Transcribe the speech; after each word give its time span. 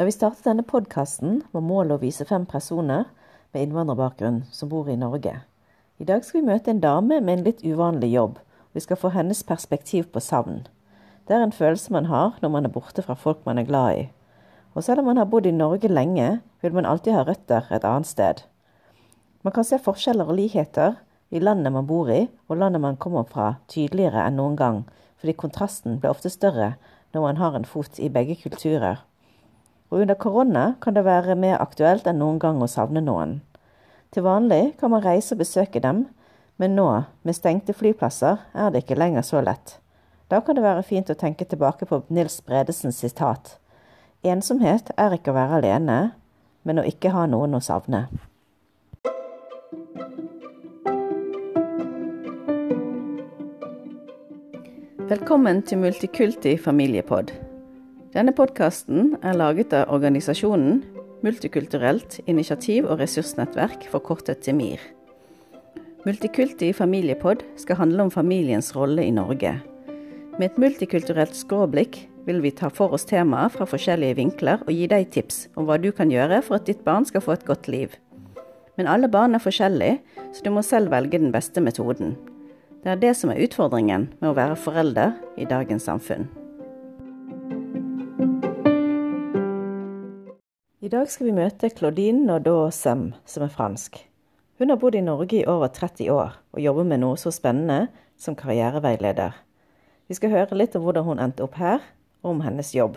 Da 0.00 0.06
vi 0.08 0.12
startet 0.16 0.46
denne 0.48 0.62
podkasten, 0.64 1.42
var 1.52 1.60
målet 1.60 1.98
å 1.98 2.00
vise 2.00 2.24
fem 2.24 2.46
personer 2.48 3.02
med 3.52 3.66
innvandrerbakgrunn 3.66 4.38
som 4.48 4.70
bor 4.70 4.86
i 4.88 4.94
Norge. 4.96 5.34
I 6.00 6.06
dag 6.08 6.22
skal 6.24 6.40
vi 6.40 6.46
møte 6.46 6.72
en 6.72 6.78
dame 6.80 7.18
med 7.20 7.34
en 7.34 7.42
litt 7.44 7.60
uvanlig 7.60 8.08
jobb. 8.14 8.38
Vi 8.72 8.80
skal 8.80 8.96
få 8.96 9.10
hennes 9.12 9.42
perspektiv 9.44 10.06
på 10.14 10.22
savn. 10.24 10.62
Det 11.28 11.36
er 11.36 11.44
en 11.44 11.52
følelse 11.52 11.92
man 11.92 12.08
har 12.08 12.38
når 12.40 12.52
man 12.54 12.68
er 12.68 12.72
borte 12.72 13.04
fra 13.04 13.18
folk 13.26 13.42
man 13.44 13.60
er 13.60 13.66
glad 13.68 13.98
i. 13.98 14.06
Og 14.72 14.86
selv 14.86 15.04
om 15.04 15.10
man 15.10 15.20
har 15.20 15.28
bodd 15.28 15.50
i 15.50 15.52
Norge 15.52 15.92
lenge, 15.92 16.30
vil 16.64 16.78
man 16.78 16.88
alltid 16.88 17.18
ha 17.18 17.26
røtter 17.28 17.68
et 17.68 17.84
annet 17.84 18.08
sted. 18.08 18.40
Man 19.44 19.52
kan 19.52 19.68
se 19.68 19.82
forskjeller 19.84 20.32
og 20.32 20.40
likheter 20.40 20.96
i 21.28 21.44
landet 21.44 21.76
man 21.76 21.84
bor 21.92 22.08
i, 22.08 22.22
og 22.48 22.56
landet 22.56 22.80
man 22.80 22.96
kommer 22.96 23.28
fra, 23.28 23.58
tydeligere 23.68 24.24
enn 24.24 24.40
noen 24.40 24.56
gang, 24.56 24.80
fordi 25.20 25.36
kontrasten 25.44 26.00
blir 26.00 26.16
ofte 26.16 26.32
større 26.32 26.72
når 27.12 27.28
man 27.28 27.44
har 27.44 27.60
en 27.60 27.68
fot 27.68 28.00
i 28.00 28.08
begge 28.08 28.40
kulturer. 28.40 29.04
Og 29.90 30.00
under 30.00 30.14
korona 30.14 30.74
kan 30.82 30.94
det 30.94 31.04
være 31.04 31.34
mer 31.34 31.58
aktuelt 31.58 32.06
enn 32.06 32.20
noen 32.22 32.38
gang 32.38 32.62
å 32.62 32.70
savne 32.70 33.02
noen. 33.02 33.40
Til 34.14 34.22
vanlig 34.26 34.76
kan 34.78 34.90
man 34.94 35.02
reise 35.02 35.34
og 35.34 35.42
besøke 35.42 35.82
dem, 35.82 36.04
men 36.62 36.76
nå, 36.78 36.86
med 37.22 37.34
stengte 37.34 37.74
flyplasser, 37.74 38.38
er 38.54 38.70
det 38.70 38.84
ikke 38.84 38.98
lenger 38.98 39.26
så 39.26 39.42
lett. 39.42 39.78
Da 40.30 40.40
kan 40.46 40.54
det 40.54 40.62
være 40.62 40.86
fint 40.86 41.10
å 41.10 41.18
tenke 41.18 41.44
tilbake 41.44 41.88
på 41.90 42.04
Nils 42.08 42.38
Bredesens 42.46 43.02
sitat. 43.02 43.56
Ensomhet 44.22 44.92
er 44.96 45.16
ikke 45.16 45.32
å 45.32 45.38
være 45.38 45.58
alene, 45.58 46.00
men 46.62 46.78
å 46.78 46.86
ikke 46.86 47.10
ha 47.14 47.26
noen 47.26 47.58
å 47.58 47.62
savne. 47.64 48.06
Velkommen 55.10 55.64
til 55.66 55.80
Multikulti 55.82 56.54
familiepod. 56.60 57.49
Denne 58.10 58.32
podkasten 58.34 59.12
er 59.22 59.36
laget 59.38 59.70
av 59.76 59.92
organisasjonen 59.94 60.80
Multikulturelt 61.22 62.16
initiativ- 62.26 62.88
og 62.88 62.98
ressursnettverk, 62.98 63.84
forkortet 63.92 64.40
til 64.42 64.56
MIR. 64.56 64.80
Multikulti 66.06 66.72
familiepod 66.72 67.44
skal 67.60 67.76
handle 67.76 68.08
om 68.08 68.10
familiens 68.10 68.72
rolle 68.74 69.04
i 69.04 69.12
Norge. 69.14 69.52
Med 70.38 70.46
et 70.48 70.58
multikulturelt 70.58 71.36
skråblikk 71.36 72.00
vil 72.26 72.40
vi 72.42 72.50
ta 72.50 72.72
for 72.72 72.96
oss 72.96 73.04
temaer 73.04 73.52
fra 73.52 73.68
forskjellige 73.68 74.16
vinkler 74.16 74.64
og 74.64 74.72
gi 74.74 74.88
deg 74.90 75.12
tips 75.12 75.44
om 75.54 75.68
hva 75.68 75.78
du 75.78 75.92
kan 75.92 76.10
gjøre 76.10 76.40
for 76.42 76.56
at 76.58 76.66
ditt 76.66 76.82
barn 76.82 77.04
skal 77.06 77.22
få 77.22 77.36
et 77.36 77.46
godt 77.46 77.68
liv. 77.68 77.94
Men 78.74 78.88
alle 78.88 79.12
barn 79.12 79.36
er 79.36 79.44
forskjellige, 79.44 80.00
så 80.32 80.42
du 80.42 80.50
må 80.50 80.66
selv 80.66 80.90
velge 80.90 81.20
den 81.20 81.30
beste 81.30 81.60
metoden. 81.60 82.16
Det 82.82 82.90
er 82.90 83.00
det 83.06 83.14
som 83.14 83.30
er 83.30 83.44
utfordringen 83.44 84.08
med 84.18 84.32
å 84.32 84.36
være 84.40 84.56
forelder 84.56 85.18
i 85.36 85.44
dagens 85.44 85.84
samfunn. 85.84 86.30
I 90.90 90.96
dag 90.96 91.06
skal 91.06 91.28
vi 91.28 91.32
møte 91.36 91.68
Claudine 91.70 92.24
Naudot-Sem, 92.26 93.02
som 93.22 93.44
er 93.44 93.50
fransk. 93.54 94.00
Hun 94.58 94.72
har 94.72 94.78
bodd 94.82 94.96
i 94.98 95.02
Norge 95.06 95.36
i 95.38 95.44
over 95.46 95.68
30 95.70 96.08
år 96.10 96.32
og 96.50 96.62
jobber 96.64 96.88
med 96.90 96.98
noe 97.04 97.18
så 97.20 97.30
spennende 97.30 97.92
som 98.18 98.34
karriereveileder. 98.34 99.36
Vi 100.10 100.16
skal 100.18 100.32
høre 100.32 100.56
litt 100.58 100.72
om 100.74 100.82
hvordan 100.82 101.04
hun 101.06 101.20
endte 101.22 101.44
opp 101.44 101.54
her, 101.62 101.84
og 102.24 102.32
om 102.32 102.40
hennes 102.42 102.72
jobb. 102.74 102.96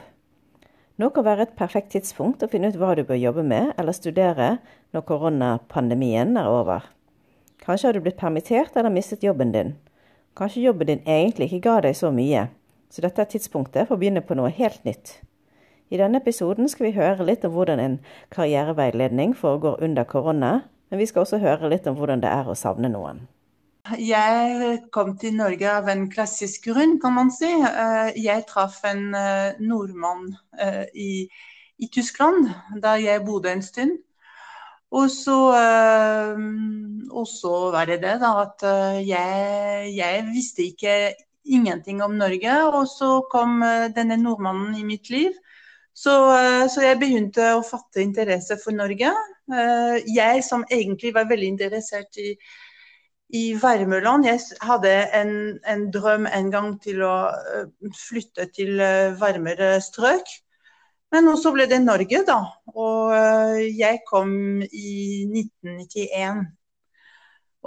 Nå 0.98 1.12
kan 1.14 1.28
være 1.28 1.46
et 1.46 1.54
perfekt 1.60 1.92
tidspunkt 1.94 2.42
å 2.42 2.50
finne 2.50 2.72
ut 2.74 2.80
hva 2.82 2.96
du 2.98 3.04
bør 3.06 3.20
jobbe 3.22 3.44
med 3.46 3.76
eller 3.78 3.94
studere 3.94 4.48
når 4.90 5.06
koronapandemien 5.12 6.34
er 6.42 6.50
over. 6.50 6.88
Kanskje 7.62 7.92
har 7.92 7.94
du 7.94 8.02
blitt 8.08 8.18
permittert 8.24 8.74
eller 8.74 8.96
mistet 8.96 9.22
jobben 9.22 9.54
din. 9.54 9.76
Kanskje 10.34 10.66
jobben 10.66 10.90
din 10.90 11.06
egentlig 11.06 11.52
ikke 11.52 11.68
ga 11.70 11.78
deg 11.86 12.02
så 12.02 12.10
mye, 12.10 12.48
så 12.90 13.06
dette 13.06 13.22
er 13.22 13.30
tidspunktet 13.36 13.86
for 13.86 14.00
å 14.00 14.02
begynne 14.02 14.26
på 14.26 14.40
noe 14.42 14.50
helt 14.50 14.82
nytt. 14.82 15.20
I 15.92 16.00
denne 16.00 16.22
episoden 16.22 16.70
skal 16.72 16.88
vi 16.88 16.96
høre 16.96 17.26
litt 17.28 17.44
om 17.46 17.54
hvordan 17.54 17.80
en 17.80 18.00
karriereveiledning 18.34 19.36
foregår 19.38 19.84
under 19.84 20.04
korona, 20.04 20.60
men 20.90 21.02
vi 21.02 21.08
skal 21.10 21.26
også 21.26 21.42
høre 21.42 21.70
litt 21.70 21.88
om 21.90 21.98
hvordan 21.98 22.22
det 22.24 22.32
er 22.32 22.50
å 22.50 22.58
savne 22.58 22.92
noen. 22.94 23.26
Jeg 24.00 24.78
kom 24.96 25.18
til 25.20 25.36
Norge 25.36 25.68
av 25.68 25.90
en 25.92 26.06
klassisk 26.12 26.70
grunn, 26.70 26.96
kan 27.04 27.18
man 27.18 27.32
si. 27.36 27.50
Jeg 28.16 28.46
traff 28.48 28.78
en 28.88 29.10
nordmann 29.60 30.30
i, 30.96 31.28
i 31.76 31.90
Tyskland 31.92 32.48
da 32.80 32.96
jeg 33.02 33.26
bodde 33.28 33.52
en 33.52 33.66
stund. 33.66 33.98
Og 34.94 35.10
så, 35.10 35.36
og 37.12 37.28
så 37.28 37.54
var 37.74 37.90
det 37.90 38.00
det, 38.06 38.20
da, 38.22 38.32
at 38.46 38.64
jeg, 39.04 39.90
jeg, 39.98 40.26
visste 40.30 40.68
ikke 40.70 40.96
ingenting 41.44 42.04
om 42.06 42.16
Norge. 42.16 42.56
Og 42.70 42.86
så 42.88 43.18
kom 43.34 43.66
denne 43.98 44.22
nordmannen 44.22 44.78
i 44.80 44.86
mitt 44.88 45.10
liv. 45.10 45.34
Så, 45.94 46.14
så, 46.74 46.82
jeg 46.82 46.98
begynte 47.02 47.52
å 47.54 47.64
fatte 47.66 48.02
interesse 48.02 48.58
for 48.62 48.74
Norge. 48.74 49.12
Jeg 50.10 50.46
som 50.46 50.66
egentlig 50.72 51.14
var 51.14 51.28
veldig 51.30 51.52
interessert 51.54 52.18
i, 52.18 52.32
i 53.38 53.44
varmeland. 53.62 54.26
Jeg 54.26 54.42
hadde 54.66 54.94
en, 55.20 55.36
en, 55.70 55.86
drøm 55.94 56.26
en 56.26 56.50
gang 56.54 56.72
til 56.82 57.06
å 57.06 57.14
flytte 58.08 58.50
til 58.58 58.82
varmere 59.22 59.76
strøk. 59.86 60.34
Men 61.14 61.30
også 61.30 61.54
ble 61.54 61.70
det 61.70 61.84
Norge, 61.84 62.24
da. 62.26 62.40
Og 62.74 63.14
jeg 63.62 64.02
kom 64.10 64.34
i 64.66 64.94
1991. 65.30 66.46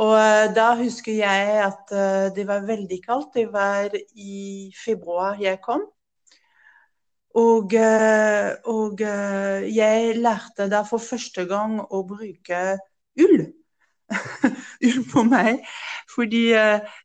Og 0.03 0.57
da 0.59 0.73
husker 0.83 1.23
jeg 1.23 1.61
at 1.63 1.95
det 2.35 2.45
var 2.49 2.67
veldig 2.67 2.99
kaldt. 3.07 3.37
Det 3.39 3.47
var 3.55 3.95
i 4.19 4.73
februar 4.83 5.39
jeg 5.39 5.63
kom. 5.63 5.87
Og, 7.37 7.75
og 8.73 9.01
jeg 9.01 10.15
lærte 10.17 10.71
da 10.73 10.81
for 10.89 11.03
første 11.03 11.45
gang 11.51 11.79
å 11.85 12.01
bruke 12.09 12.61
ull. 13.21 13.43
ull 14.89 15.03
på 15.11 15.25
meg. 15.29 15.67
Fordi 16.15 16.47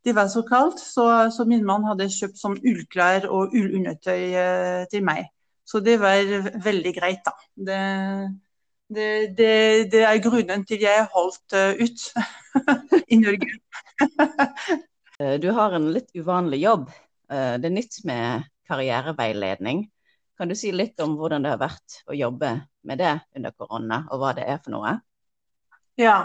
det 0.05 0.15
var 0.15 0.29
så 0.31 0.45
kaldt, 0.47 0.79
så, 0.79 1.07
så 1.35 1.43
min 1.49 1.65
mann 1.67 1.83
hadde 1.89 2.07
kjøpt 2.13 2.39
sånn 2.39 2.55
ullklær 2.63 3.27
og 3.27 3.51
ullundertøy 3.57 4.87
til 4.93 5.03
meg. 5.03 5.27
Så 5.67 5.79
det 5.83 5.97
var 6.01 6.23
veldig 6.63 6.93
greit, 6.95 7.21
da. 7.25 7.35
Det, 7.55 7.81
det, 8.91 9.09
det, 9.37 9.51
det 9.91 10.01
er 10.07 10.23
grunnen 10.23 10.65
til 10.67 10.83
jeg 10.83 11.07
holdt 11.13 11.55
ut 11.79 12.07
i 13.13 13.19
Norge. 13.21 13.53
du 15.43 15.49
har 15.55 15.77
en 15.77 15.91
litt 15.95 16.11
uvanlig 16.17 16.63
jobb. 16.65 16.89
Det 17.31 17.67
er 17.69 17.75
nytt 17.75 18.01
med 18.07 18.47
karriereveiledning. 18.67 19.85
Kan 20.41 20.49
du 20.49 20.57
si 20.57 20.71
litt 20.73 20.97
om 21.05 21.13
hvordan 21.19 21.45
det 21.45 21.53
har 21.53 21.61
vært 21.61 22.01
å 22.09 22.17
jobbe 22.17 22.55
med 22.89 22.97
det 22.97 23.13
under 23.37 23.53
korona, 23.53 23.99
og 24.09 24.23
hva 24.23 24.31
det 24.33 24.47
er 24.49 24.61
for 24.63 24.77
noe? 24.77 24.97
Ja, 26.01 26.19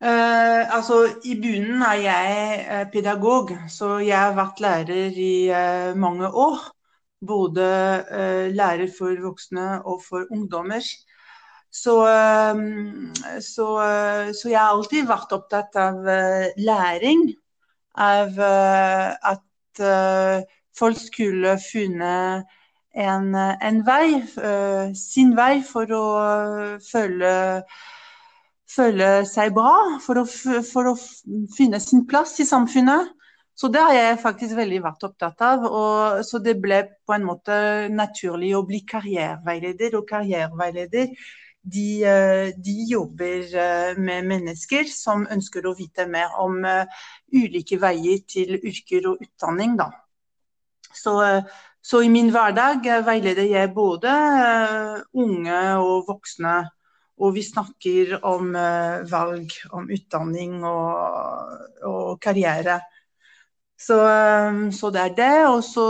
Uh, 0.00 0.64
altså, 0.72 1.02
I 1.28 1.34
bunnen 1.36 1.82
er 1.84 1.98
jeg 2.00 2.60
uh, 2.64 2.84
pedagog, 2.88 3.50
så 3.68 3.98
jeg 4.00 4.16
har 4.16 4.30
vært 4.32 4.62
lærer 4.64 5.18
i 5.20 5.50
uh, 5.52 5.90
mange 5.92 6.30
år 6.32 6.62
både 7.20 7.64
eh, 8.10 8.48
lærer 8.54 8.88
for 8.98 9.16
voksne 9.22 9.82
og 9.84 10.02
for 10.08 10.26
ungdommer. 10.32 10.84
Så, 11.70 11.94
eh, 12.08 12.62
så, 13.44 13.66
eh, 13.84 14.32
så, 14.32 14.48
jeg 14.48 14.58
har 14.58 14.72
alltid 14.74 15.08
vært 15.08 15.36
opptatt 15.36 15.76
av 15.76 16.00
læring. 16.56 17.30
Av 18.00 18.36
at 18.38 19.80
folk 20.78 20.98
skulle 21.00 21.56
funnet 21.58 22.46
en, 22.90 23.34
en 23.34 23.80
vei, 23.86 24.20
sin 24.98 25.34
vei, 25.38 25.62
for 25.66 25.92
å 25.94 26.04
føle 26.84 27.32
føle 28.70 29.08
seg 29.28 29.54
bra, 29.54 29.72
for 30.02 30.22
å, 30.22 30.26
for 30.26 30.92
å 30.92 30.98
finne 31.56 31.80
sin 31.82 32.04
plass 32.10 32.36
i 32.42 32.46
samfunnet. 32.48 33.16
Så 33.60 33.68
det 33.68 33.82
har 33.82 33.92
jeg 33.92 34.20
faktisk 34.22 34.56
veldig 34.56 34.78
vært 34.86 35.04
opptatt 35.04 35.42
av. 35.44 35.66
Og, 35.68 36.22
så 36.24 36.40
det 36.40 36.56
ble 36.62 36.80
på 37.04 37.12
en 37.16 37.26
måte 37.28 37.54
naturlig 37.92 38.54
å 38.56 38.64
bli 38.64 38.80
karriereveileder. 38.88 39.98
Og 39.98 40.06
karriereveileder 40.08 41.10
de, 41.60 41.88
eh, 42.08 42.52
de, 42.56 42.76
jobber 42.88 43.50
eh, 43.52 43.98
med 44.00 44.30
mennesker 44.30 44.88
som 44.88 45.26
ønsker 45.28 45.68
å 45.68 45.74
vite 45.76 46.06
mer 46.08 46.38
om 46.40 46.62
ulike 47.36 47.76
veier 47.82 48.22
til 48.24 48.56
yrker 48.56 49.10
og 49.12 49.26
utdanning. 49.26 49.76
Da. 49.82 49.90
Så, 50.96 51.18
så 51.82 52.02
i 52.04 52.10
min 52.12 52.28
hverdag 52.32 52.84
veileder 53.06 53.48
jeg 53.48 53.72
både 53.74 54.12
uh, 54.12 55.00
unge 55.16 55.60
og 55.80 56.06
voksne. 56.10 56.60
Og 57.20 57.34
vi 57.36 57.42
snakker 57.44 58.18
om 58.24 58.54
uh, 58.56 59.00
valg, 59.10 59.52
om 59.76 59.88
utdanning 59.92 60.62
og, 60.64 61.56
og 61.88 62.20
karriere. 62.20 62.80
Så, 63.80 63.96
så, 64.76 64.90
det 64.92 65.00
er 65.00 65.14
det. 65.16 65.36
Og 65.48 65.62
så, 65.64 65.86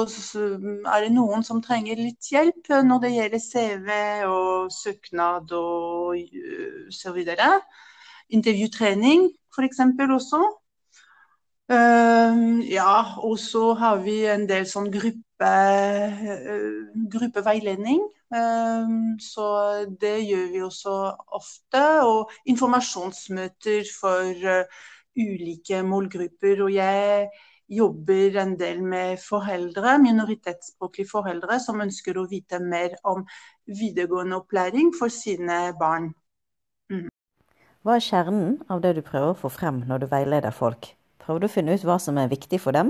er 0.95 1.07
det 1.07 1.13
noen 1.15 1.43
som 1.47 1.63
trenger 1.63 1.99
litt 1.99 2.31
hjelp 2.31 2.71
når 2.87 3.03
det 3.03 3.13
gjelder 3.17 3.43
CV 3.43 3.89
og 4.31 4.71
søknad 4.71 5.51
og 5.59 6.21
så 6.95 7.15
videre. 7.17 7.57
Intervjutrening 8.31 9.27
f.eks. 9.51 9.83
også. 10.07 10.43
Uh, 11.71 12.59
ja, 12.67 13.15
og 13.23 13.39
så 13.39 13.75
har 13.79 14.01
vi 14.03 14.25
en 14.27 14.49
del 14.51 14.65
sånn 14.67 14.89
gruppe, 14.91 15.51
uh, 16.11 16.89
gruppeveiledning. 17.13 18.01
Uh, 18.35 18.91
så 19.23 19.47
det 20.03 20.17
gjør 20.25 20.49
vi 20.51 20.65
også 20.67 20.97
ofte. 21.39 21.85
Og 22.09 22.35
informasjonsmøter 22.51 23.87
for 24.01 24.51
ulike 25.15 25.85
målgrupper. 25.87 26.67
Og 26.67 26.75
jeg 26.75 27.31
jobber 27.71 28.43
en 28.43 28.59
del 28.59 28.83
med 28.83 29.23
foreldre, 29.23 29.95
minoritetsspråklige 30.03 31.11
foreldre 31.11 31.63
som 31.63 31.83
ønsker 31.87 32.19
å 32.19 32.27
vite 32.31 32.59
mer 32.59 32.99
om 33.07 33.23
videregående 33.71 34.43
opplæring 34.43 34.91
for 34.99 35.13
sine 35.15 35.69
barn. 35.79 36.11
Mm. 36.91 37.07
Hva 37.87 37.95
er 37.97 38.09
kjernen 38.11 38.57
av 38.67 38.83
det 38.83 38.97
du 38.99 39.07
prøver 39.07 39.37
å 39.37 39.39
få 39.39 39.53
frem 39.55 39.85
når 39.87 40.03
du 40.03 40.11
veileder 40.11 40.51
folk? 40.51 40.97
Prøver 41.31 41.45
du 41.45 41.47
å 41.47 41.53
finne 41.53 41.75
ut 41.79 41.83
hva 41.87 41.95
som 42.03 42.17
er 42.19 42.27
viktig 42.27 42.59
for 42.59 42.75
dem? 42.75 42.89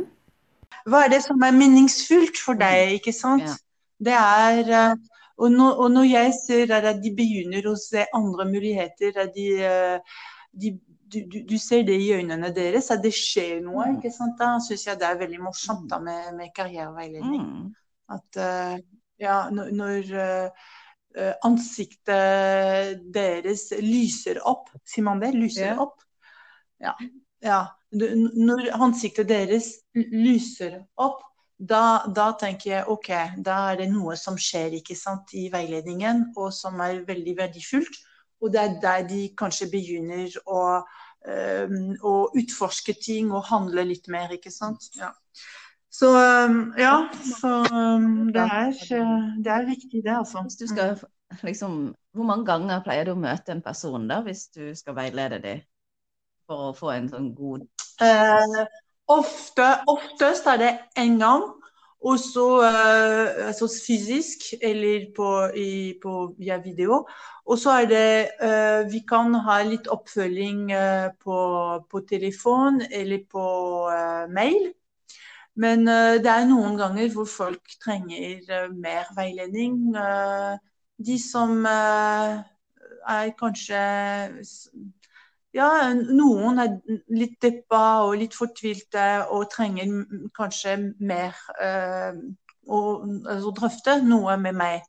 Hva 0.88 1.02
er 1.04 1.10
det 1.12 1.18
som 1.26 1.42
er 1.44 1.52
meningsfullt 1.52 2.38
for 2.40 2.56
deg, 2.56 2.94
ikke 2.96 3.12
sant? 3.12 3.44
Ja. 3.44 3.56
Det 4.00 4.14
er 4.16 4.70
eh, 4.72 4.94
og 5.36 5.52
når, 5.52 5.74
og 5.84 5.90
når, 5.92 6.06
jeg 6.08 6.32
ser 6.38 6.72
at 6.78 7.02
de 7.02 7.12
begynner 7.18 7.68
å 7.68 7.74
se 7.76 8.06
andre 8.16 8.48
muligheter, 8.48 9.12
at 9.20 9.36
de, 9.36 9.46
eh, 9.60 10.16
de 10.56 10.72
du, 11.12 11.20
du, 11.50 11.56
ser 11.60 11.84
det 11.84 11.98
i 12.00 12.08
øynene 12.16 12.48
deres, 12.56 12.88
at 12.94 13.04
det 13.04 13.12
skjer 13.12 13.60
noe. 13.60 13.90
Mm. 13.90 13.98
ikke 13.98 14.14
sant? 14.14 14.40
Da 14.40 14.54
syns 14.64 14.88
jeg 14.88 14.96
det 15.00 15.10
er 15.10 15.20
veldig 15.20 15.44
morsomt 15.44 15.90
da, 15.92 16.00
med, 16.00 16.32
med 16.40 16.52
karriereveiledning. 16.56 17.44
Mm. 17.44 17.72
At 18.16 18.40
uh, 18.40 18.76
ja, 19.20 19.40
når, 19.52 19.72
når 19.74 20.12
uh, 20.16 21.32
ansiktet 21.44 23.02
deres 23.12 23.68
lyser 23.82 24.40
opp, 24.48 24.70
sier 24.86 25.10
man 25.10 25.20
det? 25.20 25.34
Lyser 25.36 25.72
yeah. 25.74 25.82
opp? 25.82 25.98
Ja. 26.80 26.94
Ja. 27.44 27.64
Når 27.90 28.68
ansiktet 28.78 29.26
deres 29.26 29.72
lyser 29.94 30.76
opp, 30.94 31.24
da, 31.60 32.06
da, 32.16 32.30
tenker 32.40 32.70
jeg 32.70 32.88
OK, 32.88 33.08
da 33.44 33.56
er 33.72 33.80
det 33.82 33.88
noe 33.92 34.14
som 34.16 34.38
skjer 34.40 34.78
ikke 34.78 34.96
sant, 34.96 35.34
i 35.36 35.48
veiledningen, 35.52 36.30
og 36.38 36.54
som 36.56 36.80
er 36.80 37.02
veldig 37.08 37.34
verdifullt. 37.42 37.98
Og 38.40 38.52
det 38.54 38.60
er 38.62 38.76
der 38.80 39.02
de 39.10 39.24
kanskje 39.36 39.68
begynner 39.72 40.38
å, 40.48 40.60
øh, 41.28 41.74
å 42.00 42.14
utforske 42.40 42.94
ting 42.96 43.34
og 43.34 43.50
handle 43.50 43.84
litt 43.90 44.08
mer, 44.08 44.32
ikke 44.32 44.52
sant. 44.54 44.88
Ja. 44.96 45.10
Så 45.90 46.14
ja, 46.78 46.94
så 47.26 47.50
det, 48.30 48.44
er, 48.46 48.70
det, 49.42 49.50
er, 49.50 49.66
viktig, 49.66 50.04
det, 50.06 50.14
altså. 50.14 50.44
Hvis 50.46 50.60
du 50.62 50.68
skal, 50.70 50.94
liksom, 51.42 51.80
hvor 52.14 52.28
mange 52.30 52.46
ganger 52.46 52.84
pleier 52.86 53.10
du 53.10 53.16
å 53.16 53.20
møte 53.20 53.52
en 53.52 53.62
person 53.64 54.06
da, 54.08 54.22
hvis 54.24 54.46
du 54.54 54.70
skal 54.78 54.96
veilede 54.96 55.42
dem? 55.42 55.66
For 56.50 56.70
å 56.70 56.74
få 56.74 56.90
en 56.96 57.06
sånn 57.06 57.30
god 57.38 57.62
eh, 58.02 58.62
ofte, 59.06 59.66
Oftest 59.90 60.48
er 60.50 60.58
det 60.58 60.70
én 60.98 61.20
gang. 61.22 61.44
Også 62.10 62.44
eh, 62.64 63.46
altså 63.50 63.68
fysisk 63.70 64.48
eller 64.58 65.04
på, 65.14 65.28
i, 65.54 65.94
på, 66.02 66.34
via 66.40 66.58
video. 66.64 67.04
Og 67.46 67.60
så 67.60 67.76
er 67.82 67.86
det 67.90 68.10
eh, 68.42 68.80
Vi 68.90 69.04
kan 69.06 69.34
ha 69.46 69.60
litt 69.66 69.86
oppfølging 69.92 70.72
uh, 70.72 71.12
på, 71.22 71.38
på, 71.86 72.02
telefon 72.10 72.82
eller 72.90 73.22
på 73.30 73.46
mail. 74.34 74.72
Men 75.60 75.84
det 75.84 76.30
er 76.30 76.46
noen 76.48 76.76
ganger 76.78 77.10
hvor 77.12 77.26
folk 77.28 77.74
trenger 77.82 78.70
mer 78.72 79.10
veiledning. 79.16 79.92
de 80.96 81.16
som 81.20 81.66
er 81.66 83.32
kanskje 83.36 83.82
ja, 85.56 85.68
noen 85.94 86.62
er 86.62 86.76
litt 87.10 87.40
deppa 87.42 88.04
og 88.06 88.18
litt 88.20 88.36
fortvilte 88.38 89.06
og 89.34 89.48
trenger 89.50 89.90
kanskje 90.36 90.76
mer 91.02 91.34
eh, 91.62 92.20
å 92.70 92.80
altså, 93.02 93.52
drøfte 93.58 93.96
noe 94.04 94.36
med 94.38 94.58
meg. 94.58 94.86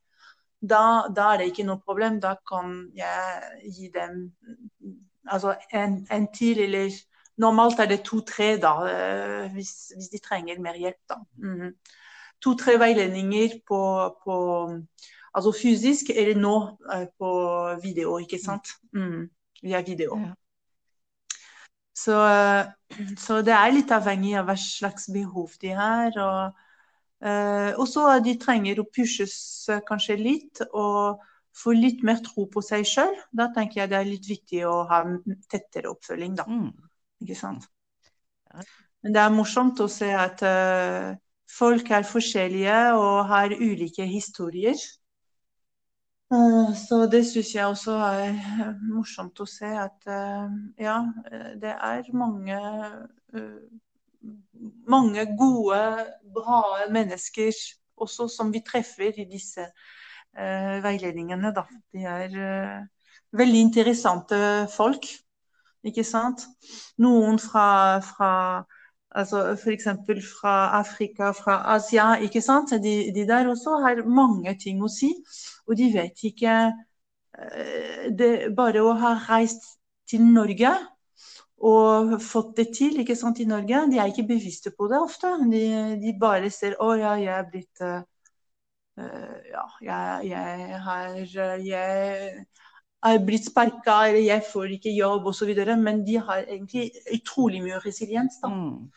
Da, 0.62 1.08
da, 1.10 1.32
er 1.32 1.42
det 1.42 1.48
ikke 1.50 1.66
noe 1.66 1.82
problem. 1.82 2.20
Da 2.22 2.36
kan 2.48 2.76
jeg 2.94 3.72
gi 3.74 3.90
dem 3.94 4.28
altså 5.26 5.56
en, 5.74 6.04
en 6.12 6.28
til, 6.34 6.62
eller 6.68 6.92
Normalt 7.42 7.80
er 7.80 7.88
det 7.90 8.04
to-tre, 8.06 8.58
da, 8.62 8.72
uh, 8.86 9.54
hvis, 9.56 9.70
hvis, 9.96 10.10
de 10.12 10.20
trenger 10.22 10.60
mer 10.62 10.76
hjelp. 10.78 11.00
da. 11.10 11.16
Mm. 11.42 11.72
To-tre 12.44 12.76
veiledninger 12.78 13.56
på, 13.68 13.80
på, 14.24 14.36
altså 15.34 15.54
fysisk, 15.62 16.12
eller 16.14 16.38
nå 16.38 16.56
uh, 16.92 17.08
på 17.18 17.32
video, 17.82 18.20
ikke 18.22 18.38
sant. 18.38 18.76
Mm, 18.94 19.30
via 19.64 19.82
video. 19.88 20.20
Ja. 20.20 20.36
Så, 21.98 22.16
så, 23.20 23.42
det 23.46 23.54
er 23.56 23.74
litt 23.76 23.92
avhengig 23.92 24.36
av 24.40 24.48
hva 24.48 24.56
slags 24.60 25.10
behov 25.12 25.58
de 25.62 25.74
har. 25.76 26.16
Og, 26.24 26.62
uh, 27.26 27.72
og 27.76 27.84
så 27.90 28.06
de 28.24 28.38
trenger 28.42 28.80
å 28.82 28.88
pushes 28.88 29.36
kanskje 29.88 30.18
litt 30.20 30.64
og 30.72 31.22
få 31.58 31.76
litt 31.76 32.04
mer 32.08 32.22
tro 32.24 32.48
på 32.52 32.64
seg 32.64 32.88
sjøl. 32.88 33.14
Da 33.36 33.50
tenker 33.56 33.84
jeg 33.84 33.92
det 33.92 34.00
er 34.00 34.08
litt 34.08 34.30
viktig 34.30 34.64
å 34.70 34.82
ha 34.90 35.04
tettere 35.52 35.92
oppfølging, 35.92 36.38
da. 36.40 36.48
Mm. 36.48 36.72
Ikke 37.22 37.38
sant. 37.38 37.68
Men 39.02 39.16
det 39.16 39.22
er 39.22 39.34
morsomt 39.34 39.80
å 39.84 39.90
se 39.92 40.10
at 40.16 40.42
uh, 40.46 41.12
folk 41.52 41.92
er 41.92 42.08
forskjellige 42.08 42.80
og 42.98 43.28
har 43.32 43.54
ulike 43.58 44.08
historier. 44.08 44.80
Eh, 46.32 46.76
så 46.88 47.06
det 47.12 47.26
syns 47.28 47.50
jeg 47.56 47.68
også 47.68 47.92
er 47.92 48.30
eh, 48.32 48.68
morsomt 48.88 49.40
å 49.44 49.48
se 49.50 49.68
at 49.68 50.06
eh, 50.08 50.54
ja, 50.80 51.02
det 51.60 51.74
er 51.74 52.08
mange 52.16 52.60
mange 54.88 55.26
gode, 55.36 55.80
bra 56.36 56.62
mennesker 56.94 57.52
også 57.98 58.30
som 58.32 58.52
vi 58.54 58.62
treffer 58.64 59.18
i 59.20 59.26
disse 59.26 59.66
veiledningene. 60.32 61.50
Da. 61.56 61.64
De 61.92 62.04
er 62.08 62.36
veldig 63.36 63.64
interessante 63.66 64.38
folk, 64.72 65.08
ikke 65.84 66.06
sant. 66.08 66.46
Noen 67.02 67.42
fra, 67.42 67.98
fra 68.06 68.32
altså 69.12 69.44
F.eks. 69.56 69.88
fra 70.40 70.56
Afrika, 70.80 71.32
fra 71.32 71.58
Asia. 71.76 72.16
ikke 72.16 72.42
sant? 72.42 72.72
De, 72.84 72.96
de 73.16 73.28
der 73.28 73.50
også 73.50 73.78
har 73.84 74.06
mange 74.08 74.56
ting 74.60 74.82
å 74.84 74.90
si. 74.92 75.14
Og 75.68 75.78
de 75.78 75.92
vet 75.94 76.24
ikke 76.24 76.56
eh, 76.72 78.08
det, 78.18 78.32
Bare 78.56 78.84
å 78.84 78.96
ha 79.00 79.16
reist 79.28 79.78
til 80.10 80.26
Norge 80.28 80.74
og 81.62 82.16
fått 82.26 82.56
det 82.58 82.72
til 82.74 82.96
ikke 83.04 83.16
sant, 83.16 83.40
i 83.40 83.46
Norge, 83.46 83.84
de 83.92 84.00
er 84.02 84.10
ikke 84.10 84.26
bevisste 84.32 84.72
på 84.74 84.88
det 84.90 84.98
ofte. 84.98 85.30
De, 85.52 85.62
de 86.02 86.14
bare 86.20 86.50
ser 86.50 86.74
å 86.82 86.96
ja, 86.98 87.14
jeg 87.22 87.36
er 87.36 87.46
blitt 87.52 87.84
uh, 87.86 88.02
Ja, 89.46 89.68
jeg, 89.86 90.32
jeg 90.32 90.80
har 90.88 91.20
jeg 91.62 92.46
er 93.04 93.22
blitt 93.26 93.48
sparka, 93.50 94.08
eller 94.08 94.22
jeg 94.22 94.44
får 94.52 94.76
ikke 94.78 94.94
jobb 94.94 95.30
osv. 95.32 95.54
Men 95.80 96.04
de 96.06 96.18
har 96.22 96.44
egentlig 96.44 96.92
utrolig 97.14 97.64
mye 97.64 97.80
resiliens. 97.86 98.38
da. 98.44 98.50
Mm. 98.50 98.92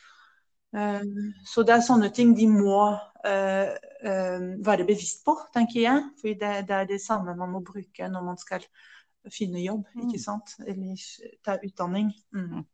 Um, 0.75 1.34
så 1.46 1.62
det 1.62 1.76
er 1.76 1.84
sånne 1.87 2.08
ting 2.11 2.32
de 2.34 2.49
må 2.50 2.80
uh, 2.90 3.68
uh, 3.70 4.46
være 4.66 4.87
bevisst 4.88 5.23
på, 5.26 5.37
tenker 5.54 5.80
jeg. 5.84 6.04
For 6.20 6.34
det, 6.34 6.52
det, 6.68 6.80
er 6.80 6.88
det 6.90 7.00
samme 7.02 7.37
man 7.38 7.52
må 7.54 7.62
bruke 7.64 8.08
når 8.11 8.25
man 8.26 8.40
skal 8.40 8.66
finne 9.32 9.62
jobb, 9.62 9.87
mm. 9.94 10.06
ikke 10.08 10.23
sant. 10.23 10.56
Eller 10.66 11.04
ta 11.46 11.56
utdanning. 11.62 12.11
Mm. 12.34 12.64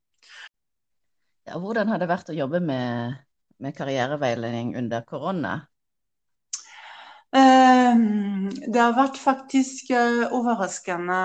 Ja, 1.46 1.58
hvordan 1.58 1.92
har 1.92 2.00
det 2.00 2.08
vært 2.10 2.32
å 2.32 2.37
jobbe 2.37 2.60
med, 2.64 3.20
med 3.60 3.76
karriereveiledning 3.76 4.75
under 4.80 5.04
korona? 5.06 5.58
Um, 7.30 8.49
det 8.50 8.80
har 8.80 8.96
vært 8.96 9.20
faktisk 9.22 9.92
uh, 9.94 10.32
overraskende 10.34 11.20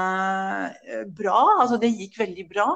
bra. 1.17 1.39
Altså 1.63 1.79
det 1.81 1.95
gikk 1.95 2.19
veldig 2.21 2.45
bra. 2.51 2.67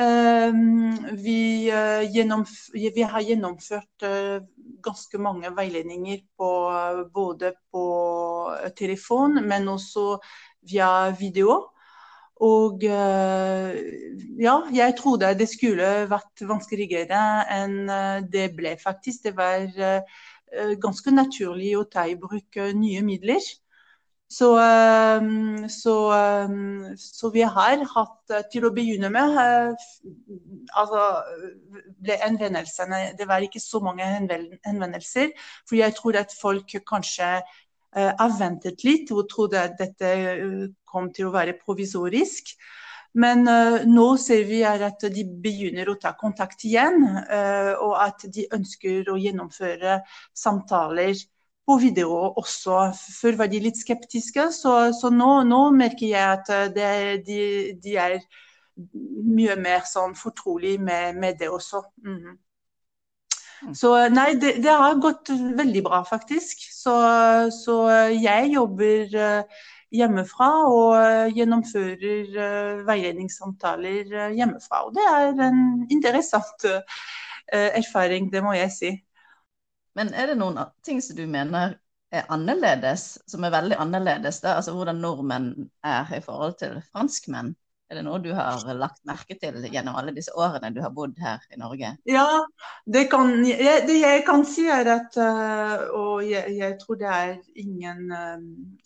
Ehm, 0.00 1.16
vi, 1.16 1.68
eh, 1.68 2.92
vi, 2.94 3.02
har 3.02 3.20
gjennomført 3.20 4.02
eh, 4.02 4.38
ganske 4.82 5.18
mange 5.18 5.50
veiledninger 5.56 6.22
på, 6.38 6.50
både 7.12 7.52
på 7.72 7.84
telefon, 8.78 9.42
men 9.46 9.68
også 9.68 10.20
via 10.70 11.10
video. 11.18 11.58
Og 12.40 12.84
eh, 12.84 13.74
ja, 14.40 14.54
jeg 14.72 14.96
trodde 14.96 15.34
det 15.36 15.50
skulle 15.50 15.90
vært 16.08 16.46
vanskeligere 16.48 17.20
enn 17.52 17.76
det 18.32 18.46
ble 18.56 18.76
faktisk. 18.80 19.26
Det 19.26 19.34
var 19.36 19.66
ganske 20.82 21.12
naturlig 21.14 21.74
å 21.78 21.86
ta 21.86 22.06
i 22.10 22.16
bruk 22.18 22.58
nye 22.74 23.02
midler. 23.06 23.44
Så, 24.30 24.52
ehm, 24.62 25.68
så, 25.68 25.94
så, 26.96 27.30
vi 27.34 27.42
har 27.42 27.80
hatt 27.94 28.30
eh, 28.30 28.44
til 28.52 28.68
å 28.68 28.70
begynne 28.70 29.08
med 29.10 29.38
eh, 29.42 29.86
altså, 30.78 31.00
ble 31.98 32.18
henvendelsene 32.20 33.00
Det 33.18 33.26
var 33.26 33.42
ikke 33.42 33.62
så 33.62 33.80
mange 33.82 34.06
henvendelser. 34.06 35.34
For 35.66 35.80
jeg 35.80 35.96
tror 35.98 36.20
at 36.22 36.36
folk 36.38 36.76
kanskje 36.86 37.40
avventet 37.90 38.84
litt 38.86 39.10
og 39.10 39.26
trodde 39.32 39.58
at 39.58 39.72
dette 39.80 40.10
kom 40.86 41.08
til 41.10 41.26
å 41.26 41.34
være 41.34 41.56
provisorisk. 41.58 42.52
Men 43.18 43.42
uh, 43.48 43.82
nå 43.90 44.06
ser 44.22 44.44
vi 44.46 44.60
at 44.66 45.02
de 45.10 45.24
begynner 45.42 45.88
å 45.90 45.98
ta 45.98 46.12
kontakt 46.18 46.62
igjen, 46.68 47.02
uh, 47.26 47.74
og 47.82 47.96
at 47.98 48.26
de 48.30 48.46
ønsker 48.54 49.10
å 49.10 49.18
gjennomføre 49.18 49.98
samtaler 50.36 51.18
på 51.66 51.78
video 51.82 52.12
også. 52.38 52.84
Før 53.20 53.40
var 53.42 53.50
de 53.50 53.62
litt 53.64 53.80
skeptiske, 53.80 54.50
så, 54.54 54.76
så 54.94 55.10
nå, 55.10 55.40
nå, 55.48 55.64
merker 55.74 56.06
jeg 56.12 56.36
at 56.36 56.52
det, 56.76 56.92
de, 57.26 57.40
de, 57.82 57.96
er 57.98 58.20
mye 59.26 59.58
mer 59.60 59.82
sånn 59.88 60.14
fortrolig 60.16 60.78
med, 60.80 61.18
med 61.18 61.42
det 61.42 61.50
også. 61.50 61.82
Mm. 62.06 62.38
Så 63.76 63.92
nei, 64.08 64.30
det, 64.40 64.54
det, 64.64 64.72
har 64.72 65.02
gått 65.02 65.28
veldig 65.34 65.82
bra, 65.84 66.00
faktisk. 66.08 66.62
Så, 66.72 66.94
så 67.58 67.76
jeg 68.14 68.54
jobber 68.54 69.18
uh, 69.18 69.66
hjemmefra 69.94 70.48
og 70.70 70.94
uh, 70.94 71.26
gjennomfører 71.34 72.34
uh, 72.36 72.80
veiledningssamtaler 72.88 74.34
hjemmefra. 74.36 74.84
Og 74.86 74.96
det 74.96 75.06
er 75.10 75.44
en 75.48 75.62
interessant 75.90 76.68
erfaring, 77.50 78.28
det 78.30 78.44
må 78.46 78.52
jeg 78.54 78.70
si. 78.70 78.90
Men 79.98 80.12
er 80.14 80.30
det 80.30 80.36
noen 80.38 80.60
ting 80.86 81.00
som 81.02 81.16
du 81.18 81.24
mener 81.26 81.74
er 82.14 82.28
annerledes, 82.30 83.16
som 83.26 83.42
er 83.42 83.54
veldig 83.54 83.78
annerledes? 83.82 84.38
Da? 84.44 84.54
Altså 84.60 84.74
hvordan 84.76 85.02
nordmenn 85.02 85.50
er 85.82 86.12
i 86.14 86.22
forhold 86.22 86.54
til 86.62 86.78
franskmenn? 86.92 87.56
Er 87.90 87.98
det 87.98 88.04
noe 88.06 88.20
du 88.22 88.28
har 88.30 88.62
lagt 88.78 89.00
merke 89.08 89.34
til 89.34 89.56
gjennom 89.66 89.96
alle 89.98 90.12
disse 90.14 90.30
årene 90.38 90.68
du 90.70 90.78
har 90.78 90.92
bodd 90.94 91.16
her 91.18 91.42
i 91.50 91.58
Norge? 91.58 91.88
Ja, 92.06 92.26
det, 92.86 93.08
kan, 93.10 93.32
jeg, 93.42 93.82
det 93.88 93.96
jeg 93.98 94.20
kan 94.28 94.44
si 94.46 94.68
er 94.70 94.86
at 94.92 95.18
uh, 95.18 95.88
Og 95.98 96.22
jeg, 96.22 96.54
jeg, 96.54 96.76
tror 96.78 97.00
det 97.00 97.08
er 97.10 97.32
ingen, 97.58 98.12
uh, 98.14 98.38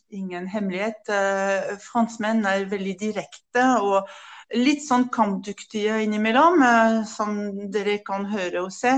ingen 0.08 0.48
hemmelighet. 0.48 1.02
Uh, 1.12 1.74
franskmenn 1.84 2.40
er 2.48 2.64
veldig 2.70 2.94
direkte 3.02 3.66
og 3.84 4.08
litt 4.56 4.80
sånn 4.86 5.10
kampdyktige 5.12 5.98
innimellom, 6.04 6.62
som 7.08 7.38
dere 7.74 7.98
kan 8.06 8.24
høre 8.30 8.62
og 8.66 8.72
se. 8.72 8.92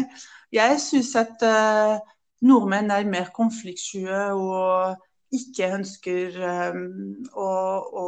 Jeg 0.53 0.79
syns 0.83 1.15
at 1.17 1.43
nordmenn 2.45 2.91
er 2.93 3.07
mer 3.09 3.31
konfliktsky 3.35 4.03
og 4.11 4.99
ikke 5.37 5.69
ønsker 5.77 6.39
um, 6.73 6.87
å, 7.37 7.49
å, 8.03 8.05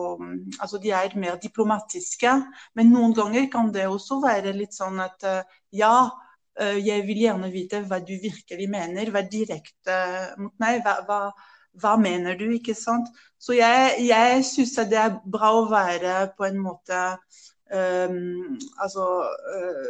Altså 0.59 0.81
de 0.83 0.93
er 0.95 1.15
mer 1.21 1.39
diplomatiske. 1.43 2.33
Men 2.79 2.93
noen 2.95 3.15
ganger 3.17 3.49
kan 3.53 3.73
det 3.75 3.87
også 3.89 4.21
være 4.25 4.55
litt 4.57 4.77
sånn 4.77 5.01
at 5.05 5.29
uh, 5.29 5.61
ja, 5.77 6.09
uh, 6.09 6.79
jeg 6.79 7.07
vil 7.09 7.23
gjerne 7.27 7.53
vite 7.55 7.85
hva 7.87 8.01
du 8.03 8.15
virkelig 8.23 8.69
mener. 8.73 9.13
Vær 9.15 9.29
direkte 9.31 10.01
mot 10.41 10.55
meg. 10.63 10.83
Hva, 10.87 10.99
hva, 11.09 11.21
hva, 11.79 11.95
mener 12.01 12.39
du, 12.39 12.49
ikke 12.57 12.77
sant. 12.79 13.11
Så 13.39 13.57
jeg, 13.59 14.01
jeg 14.09 14.45
syns 14.49 14.77
det 14.91 14.99
er 14.99 15.21
bra 15.25 15.55
å 15.61 15.69
være 15.71 16.33
på 16.39 16.49
en 16.49 16.59
måte 16.65 17.03
um, 17.71 18.59
Altså 18.83 19.09
uh, 19.29 19.89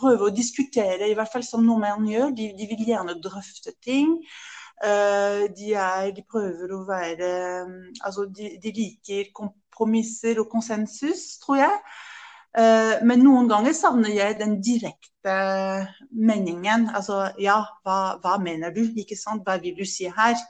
prøve 0.00 0.28
å 0.28 0.34
diskutere, 0.34 1.08
i 1.08 1.16
hvert 1.16 1.32
fall 1.32 1.44
som 1.46 1.64
nordmenn 1.66 2.08
gjør. 2.10 2.32
De, 2.36 2.50
de 2.56 2.70
vil 2.74 2.88
gjerne 2.92 3.20
drøfte 3.22 3.74
ting. 3.84 4.18
Eh, 4.80 5.48
de, 5.56 5.72
er, 5.76 6.06
de, 6.16 6.22
prøver 6.24 6.70
å 6.72 6.84
være 6.88 7.26
mm, 7.68 7.80
Altså, 8.00 8.24
de, 8.32 8.54
de, 8.62 8.70
liker 8.72 9.28
kompromisser 9.36 10.40
og 10.40 10.48
konsensus, 10.52 11.36
tror 11.42 11.60
jeg. 11.60 11.82
Eh, 12.58 12.94
men 13.04 13.20
noen 13.20 13.50
ganger 13.50 13.76
savner 13.76 14.14
jeg 14.16 14.38
den 14.40 14.56
direkte 14.64 15.36
meningen. 16.10 16.88
Altså 16.96 17.26
ja, 17.38 17.60
hva, 17.84 18.16
hva 18.24 18.38
mener 18.40 18.72
du? 18.72 18.82
Ikke 18.96 19.18
sant? 19.20 19.44
Hva 19.44 19.58
vil 19.60 19.76
du 19.76 19.84
si 19.84 20.08
her? 20.08 20.40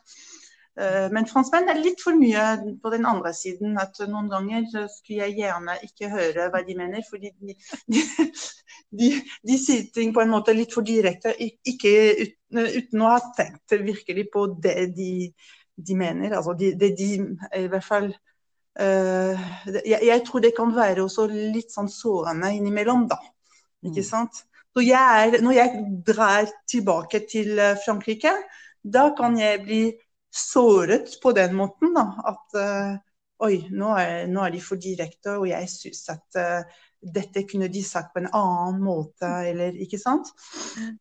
Eh, 0.79 1.09
men 1.11 1.27
franskmenn 1.27 1.69
er 1.69 1.81
litt 1.83 2.00
for 2.03 2.15
mye 2.17 2.45
på 2.83 2.93
den 2.93 3.07
andre 3.09 3.33
siden. 3.35 3.77
at 3.81 3.99
Noen 4.09 4.31
ganger 4.31 4.67
skulle 4.71 5.27
jeg 5.27 5.39
gjerne 5.41 5.77
ikke 5.87 6.11
høre 6.12 6.49
hva 6.53 6.62
de 6.67 6.77
mener, 6.79 7.05
fordi 7.09 7.33
de, 7.41 7.57
de, 7.91 8.05
de, 9.00 9.11
de 9.50 9.59
sier 9.59 9.89
ting 9.95 10.15
på 10.15 10.23
en 10.23 10.33
måte 10.33 10.55
litt 10.57 10.75
for 10.77 10.87
direkte, 10.87 11.35
ikke 11.41 11.95
uten, 12.23 12.62
uten 12.79 13.03
å 13.03 13.15
ha 13.15 13.21
tenkt 13.37 13.75
virkelig 13.83 14.29
på 14.33 14.47
det 14.62 14.93
de, 14.97 15.12
mener. 15.97 16.37
Altså 16.37 16.55
det 16.55 16.93
de 16.99 17.11
i 17.17 17.67
hvert 17.73 17.87
fall 17.87 18.11
uh, 18.12 19.47
jeg, 19.73 19.97
jeg, 19.97 20.23
tror 20.27 20.43
det 20.45 20.50
kan 20.53 20.75
være 20.77 21.07
også 21.07 21.25
litt 21.31 21.73
sånn 21.73 21.89
sårende 21.89 22.53
innimellom, 22.53 23.07
da. 23.11 23.17
Ikke 23.81 24.05
mm. 24.05 24.09
sant? 24.11 24.43
Så 24.71 24.85
jeg 24.85 25.25
er, 25.25 25.41
når 25.43 25.57
jeg 25.57 25.81
drar 26.07 26.50
tilbake 26.69 27.25
til 27.31 27.59
Frankrike, 27.81 28.35
da 28.85 29.09
kan 29.17 29.35
jeg 29.41 29.65
bli 29.65 29.81
såret 30.31 31.21
på 31.23 31.33
den 31.33 31.55
måten. 31.55 31.95
da, 31.95 32.07
At 32.25 32.59
uh, 32.59 32.95
oi, 33.47 33.57
nå 33.73 33.95
er, 33.99 34.29
nå 34.31 34.45
er, 34.45 34.55
de 34.55 34.63
for 34.63 34.81
direkte, 34.81 35.37
og 35.39 35.49
jeg 35.51 35.69
syns 35.73 36.07
at 36.13 36.39
uh, 36.39 36.79
dette 37.01 37.47
kunne 37.49 37.71
de 37.73 37.83
sagt 37.85 38.13
på 38.15 38.23
en 38.23 38.31
annen 38.37 38.81
måte, 38.85 39.29
eller 39.51 39.77
ikke 39.81 40.01
sant. 40.01 40.31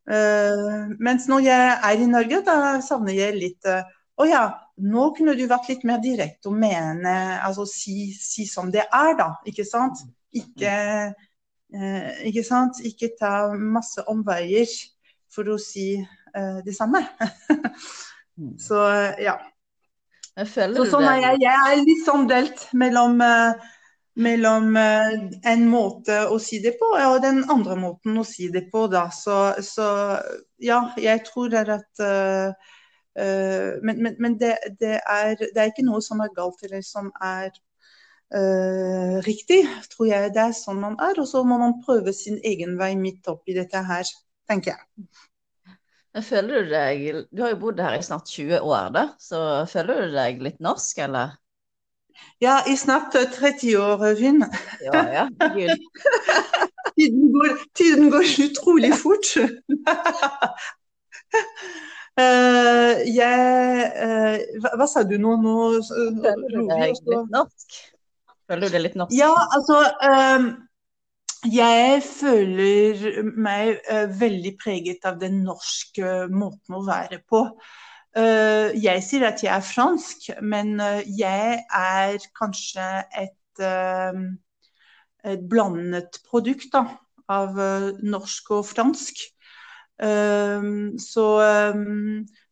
Uh, 0.10 0.90
mens 1.00 1.30
når 1.30 1.46
jeg 1.46 1.78
er 1.92 2.04
i 2.04 2.10
Norge, 2.10 2.44
da 2.48 2.60
savner 2.86 3.18
jeg 3.18 3.38
litt 3.38 3.70
å 4.20 4.26
ja, 4.28 4.44
nå 4.84 5.10
kunne 5.16 5.36
du 5.38 5.46
vært 5.48 5.70
litt 5.72 5.86
mer 5.88 6.02
direkte 6.04 6.50
og 6.52 6.58
mene, 6.60 7.40
altså 7.40 7.64
si, 7.70 8.12
si 8.12 8.44
som 8.50 8.72
det 8.72 8.84
er, 8.84 9.14
da. 9.16 9.30
Ikke 9.48 9.64
sant? 9.64 10.02
Ikke, 10.36 10.74
ikke 12.28 12.44
sant? 12.44 12.82
Ikke 12.84 13.14
ta 13.16 13.54
masse 13.56 14.04
omveier 14.12 14.68
for 15.32 15.48
å 15.48 15.56
si 15.56 15.94
det 16.36 16.76
samme. 16.76 17.00
Mm. 18.40 18.56
Så 18.60 18.80
ja. 19.20 19.36
Så, 20.40 20.86
sånn 20.88 21.04
er 21.04 21.20
jeg, 21.20 21.42
jeg 21.44 21.68
er 21.68 21.82
litt 21.84 22.06
sånn 22.06 22.28
delt 22.30 22.62
mellom, 22.80 23.20
uh, 23.20 23.72
mellom 24.24 24.70
uh, 24.78 25.16
en 25.52 25.66
måte 25.68 26.22
å 26.32 26.38
si 26.40 26.62
det 26.64 26.78
på 26.80 26.94
og 26.96 27.18
den 27.26 27.42
andre 27.52 27.76
måten 27.80 28.22
å 28.22 28.24
si 28.28 28.48
det 28.54 28.70
på. 28.72 28.86
Da. 28.92 29.10
Så, 29.12 29.36
så 29.66 29.88
ja, 30.64 30.80
jeg 30.96 31.26
tror 31.28 31.52
det 31.52 31.64
er 31.66 31.74
at 31.80 32.06
uh, 32.06 32.76
Men, 33.20 33.98
men, 34.00 34.14
men 34.22 34.36
det, 34.40 34.54
det, 34.80 35.02
er, 35.02 35.34
det, 35.36 35.58
er, 35.58 35.72
ikke 35.74 35.84
noe 35.84 36.00
som 36.00 36.22
er 36.24 36.30
galt 36.32 36.62
eller 36.64 36.84
som 36.86 37.10
er 37.20 37.50
riktig, 39.26 39.58
tror 39.92 40.08
jeg. 40.08 40.30
Det 40.32 40.40
er 40.40 40.54
sånn 40.56 40.80
man 40.80 40.96
er. 41.04 41.20
Og 41.20 41.28
så 41.28 41.42
må 41.44 41.58
man 41.60 41.82
prøve 41.84 42.14
sin 42.16 42.38
egen 42.48 42.78
vei 42.80 42.94
midt 42.96 43.28
oppi 43.28 43.58
dette 43.58 43.82
her, 43.90 44.08
tenker 44.48 44.78
jeg. 44.78 45.10
Men 46.16 46.26
føler 46.26 46.64
du 46.66 46.72
deg 46.74 47.04
Du 47.30 47.44
har 47.44 47.54
jo 47.54 47.60
bodd 47.62 47.82
her 47.84 47.98
i 47.98 48.06
snart 48.06 48.30
20 48.32 48.64
år, 48.66 48.90
da. 48.96 49.06
Så 49.22 49.42
føler 49.70 50.08
du 50.08 50.16
deg 50.16 50.42
litt 50.46 50.60
norsk, 50.64 51.04
eller? 51.06 51.38
Ja, 52.44 52.62
i 52.68 52.76
snart 52.80 53.14
30 53.14 53.76
år, 53.80 54.04
Finn. 54.20 54.44
Ja, 54.84 55.04
ja. 55.14 55.26
Gud. 55.54 55.70
tiden, 56.98 57.32
går, 57.34 57.54
tiden 57.76 58.12
går 58.12 58.32
utrolig 58.46 58.94
fort. 58.96 59.30
Uh, 62.20 62.96
jeg 63.20 63.92
uh, 63.96 64.38
hva, 64.64 64.74
hva, 64.80 64.88
sa 64.90 65.04
du 65.08 65.18
nå? 65.22 65.36
nå 65.44 65.56
Føler 65.90 66.56
du 66.56 66.64
deg 66.72 66.96
litt 66.96 67.36
norsk? 67.36 67.80
Føler 68.50 68.66
du 68.66 68.76
deg 68.76 68.86
litt 68.88 68.98
norsk? 69.00 69.16
Ja, 69.16 69.32
altså 69.56 69.84
um, 70.04 70.50
jeg 71.48 72.02
føler 72.04 73.22
meg 73.40 73.78
uh, 73.88 74.08
veldig 74.20 74.56
preget 74.60 75.06
av 75.08 75.20
den 75.22 75.44
norske 75.46 76.28
måten 76.34 76.76
å 76.76 76.84
være 76.88 77.22
på. 77.30 77.46
Uh, 78.18 78.76
jeg 78.76 79.04
sier 79.06 79.28
at 79.30 79.44
jeg 79.46 79.54
er 79.54 79.66
fransk, 79.66 80.30
men 80.42 80.76
jeg 81.06 81.62
er 81.64 82.30
kanskje 82.36 82.88
et, 83.22 83.36
et 83.60 85.44
blandet 85.52 86.20
produkt 86.28 86.72
da, 86.74 86.86
av 87.32 87.60
norsk 88.04 88.56
og 88.56 88.66
fransk. 88.68 89.28
Så, 90.00 91.24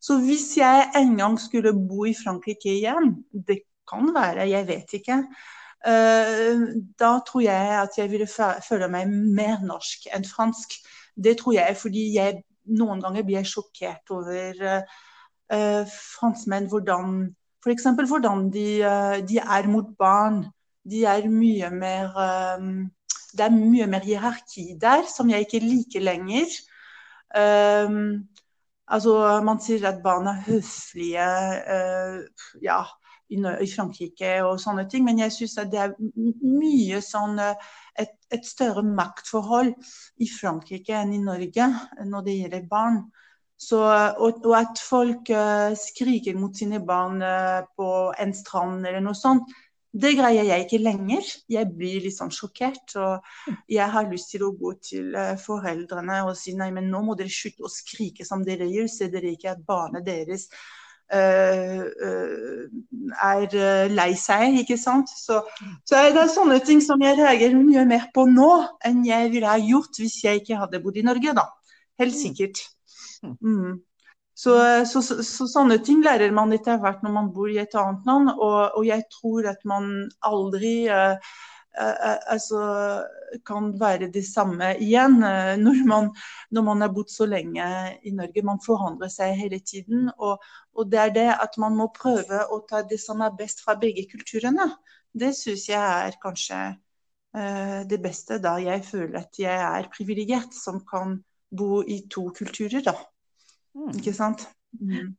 så, 0.04 0.16
hvis 0.20 0.50
jeg 0.58 0.88
en 1.00 1.14
gang 1.16 1.38
skulle 1.40 1.72
bo 1.72 2.04
i 2.04 2.12
Frankrike 2.12 2.74
igjen, 2.74 3.14
det 3.32 3.62
kan 3.88 4.10
være, 4.12 4.44
jeg 4.50 4.68
vet 4.68 4.92
ikke, 4.98 5.16
Eh, 5.24 5.57
da 5.84 7.10
tror 7.26 7.42
jeg 7.44 7.74
at 7.78 7.98
jeg 7.98 8.10
ville 8.10 8.26
føle 8.26 8.88
meg 8.90 9.08
mer 9.08 9.60
norsk 9.62 10.08
enn 10.14 10.26
fransk. 10.26 10.74
Det 11.14 11.36
tror 11.38 11.54
jeg 11.54 11.76
fordi 11.78 12.04
jeg 12.16 12.40
noen 12.78 13.00
ganger 13.02 13.26
blir 13.26 13.46
sjokkert 13.46 14.10
over 14.14 14.62
uh, 14.68 15.84
franskmenn. 15.88 16.68
Hvordan 16.70 17.28
f.eks. 17.64 17.88
hvordan 18.08 18.48
de, 18.54 18.68
uh, 18.84 19.18
de, 19.26 19.38
er 19.38 19.70
mot 19.70 19.90
barn. 19.98 20.44
De 20.88 21.04
er 21.04 21.28
mye 21.28 21.70
mer 21.70 22.14
Det 23.36 23.44
er 23.44 23.52
mye 23.52 23.86
mer 23.86 24.00
hierarki 24.00 24.72
der, 24.80 25.04
som 25.06 25.28
jeg 25.30 25.44
ikke 25.44 25.60
liker 25.60 26.00
lenger. 26.00 26.48
Um, 27.36 28.28
altså, 28.88 29.40
man 29.44 29.60
sier 29.60 29.84
at 29.90 30.00
barn 30.02 30.26
er 30.26 30.40
høflige. 30.46 31.26
Uh, 31.68 32.24
ja, 32.64 32.80
i, 33.28 33.68
Frankrike 33.68 34.38
og 34.46 34.58
sånne 34.62 34.86
ting. 34.90 35.04
Men 35.06 35.20
jeg 35.22 35.34
syns 35.34 35.58
det 35.70 35.82
er 35.82 35.94
mye 35.98 37.00
sånn 37.04 37.38
eh, 37.42 37.68
et, 37.98 38.16
et, 38.32 38.44
større 38.46 38.84
maktforhold 38.86 39.74
i 40.22 40.28
Frankrike 40.32 40.96
enn 40.96 41.14
i 41.16 41.22
Norge 41.22 41.70
når 42.06 42.26
det 42.26 42.40
gjelder 42.40 42.68
barn. 42.70 43.00
Så, 43.58 43.80
og, 43.82 44.44
og, 44.46 44.52
at 44.54 44.78
folk 44.78 45.32
uh, 45.34 45.72
skriker 45.74 46.36
mot 46.38 46.54
sine 46.54 46.78
barn 46.86 47.16
uh, 47.26 47.64
på 47.74 47.88
en 48.14 48.30
strand 48.30 48.86
eller 48.86 49.02
noe 49.02 49.18
sånt, 49.18 49.50
Det 49.98 50.12
greier 50.14 50.44
jeg 50.44 50.62
ikke 50.66 50.78
lenger. 50.78 51.24
Jeg 51.48 51.66
blir 51.74 52.04
litt 52.04 52.14
sånn 52.14 52.30
sjokkert. 52.30 52.92
Og 53.00 53.24
jeg 53.72 53.88
har 53.90 54.10
lyst 54.12 54.30
til 54.30 54.44
å 54.46 54.52
gå 54.54 54.74
til 54.84 55.16
foreldrene 55.40 56.20
og 56.28 56.36
si 56.38 56.52
nei, 56.54 56.68
men 56.76 56.90
nå 56.92 57.00
må 57.06 57.16
dere 57.18 57.32
slutte 57.32 57.64
å 57.64 57.72
skrike 57.72 58.26
som 58.28 58.44
dere 58.46 58.68
gjør. 58.68 58.86
Ser 58.92 59.10
dere 59.10 59.32
ikke 59.32 59.54
at 59.56 59.64
barnet 59.66 60.04
deres 60.06 60.44
er 63.18 63.88
lei 63.92 64.12
seg, 64.20 64.58
ikke 64.62 64.76
sant? 64.80 65.08
Så, 65.08 65.40
så, 65.88 65.96
er 65.96 66.12
det 66.16 66.26
sånne 66.34 66.58
ting 66.64 66.80
som 66.84 67.00
jeg 67.02 67.16
reagerer 67.18 67.56
mye 67.56 67.84
mer 67.88 68.04
på 68.14 68.26
nå 68.28 68.52
enn 68.84 69.04
jeg 69.06 69.32
ville 69.32 69.48
ha 69.48 69.58
gjort 69.60 70.00
hvis 70.00 70.24
jeg 70.24 70.42
ikke 70.42 70.60
hadde 70.60 70.82
bodd 70.84 70.96
i 71.00 71.06
Norge, 71.06 71.32
da. 71.38 71.46
Helt 71.98 72.14
mm. 72.14 72.20
sikkert. 72.20 72.56
Mm. 73.24 73.80
Så, 74.38 74.54
så, 74.86 75.02
så, 75.02 75.16
så, 75.26 75.48
sånne 75.50 75.80
ting 75.82 76.04
lærer 76.04 76.30
man 76.34 76.52
etter 76.54 76.78
hvert 76.78 77.00
når 77.02 77.12
man 77.16 77.32
bor 77.34 77.50
i 77.50 77.58
et 77.58 77.74
annet 77.74 78.06
land. 78.06 78.30
Og, 78.36 78.58
og 78.78 78.84
jeg 78.86 79.02
tror 79.16 79.48
at 79.50 79.64
man 79.66 79.88
aldri 80.28 80.76
uh, 80.92 81.16
altså, 81.76 82.60
kan 83.46 83.70
være 83.80 84.08
det 84.14 84.24
samme 84.26 84.70
igjen 84.82 85.18
uh, 85.22 85.54
når, 85.60 85.82
man, 85.86 86.08
når, 86.50 86.64
man, 86.66 86.80
har 86.82 86.92
bodd 86.94 87.12
så 87.12 87.26
lenge 87.28 87.68
i 88.02 88.14
Norge. 88.16 88.44
Man 88.46 88.62
forandrer 88.64 89.12
seg 89.12 89.36
hele 89.38 89.60
tiden. 89.60 90.08
Og, 90.16 90.42
og, 90.74 90.88
det 90.90 91.00
er 91.02 91.14
det 91.14 91.28
at 91.36 91.58
man 91.60 91.76
må 91.78 91.90
prøve 91.94 92.44
å 92.48 92.62
ta 92.68 92.82
det 92.88 93.00
som 93.02 93.22
er 93.22 93.36
best 93.38 93.62
fra 93.64 93.76
begge 93.78 94.08
kulturene. 94.10 94.70
Det 95.12 95.34
syns 95.36 95.68
jeg 95.70 95.80
er 95.80 96.20
kanskje 96.22 96.62
det 97.88 97.98
beste, 98.02 98.38
da 98.42 98.54
jeg 98.56 98.80
føler 98.88 99.18
at 99.20 99.36
jeg 99.38 99.60
er 99.62 99.90
privilegert 99.92 100.54
som 100.56 100.80
kan 100.88 101.18
bo 101.54 101.82
i 101.84 102.00
to 102.10 102.30
kulturer, 102.34 102.80
da. 102.82 102.94
Mm. 103.76 103.92
Ikke 104.00 104.14
sant? 104.16 104.46
Mm. 104.80 105.12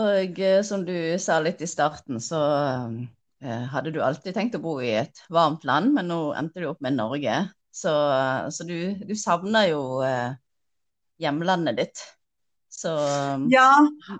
Og 0.00 0.38
eh, 0.38 0.60
som 0.66 0.84
du 0.86 0.94
sa 1.18 1.40
litt 1.42 1.62
i 1.64 1.68
starten, 1.68 2.20
så 2.22 2.40
eh, 2.40 3.00
hadde 3.40 3.92
du 3.94 4.02
alltid 4.04 4.34
tenkt 4.36 4.56
å 4.58 4.60
bo 4.60 4.74
i 4.84 4.90
et 5.00 5.22
varmt 5.32 5.62
land, 5.64 5.94
men 5.96 6.10
nå 6.12 6.18
endte 6.36 6.60
du 6.60 6.66
opp 6.68 6.82
med 6.84 6.98
Norge. 6.98 7.38
Så, 7.72 7.92
så 8.50 8.66
du, 8.66 8.94
du, 9.06 9.14
savner 9.16 9.70
jo 9.70 9.82
eh, 10.04 10.32
hjemlandet 11.22 11.78
ditt. 11.78 12.02
Så 12.70 12.90
Ja, 13.50 13.70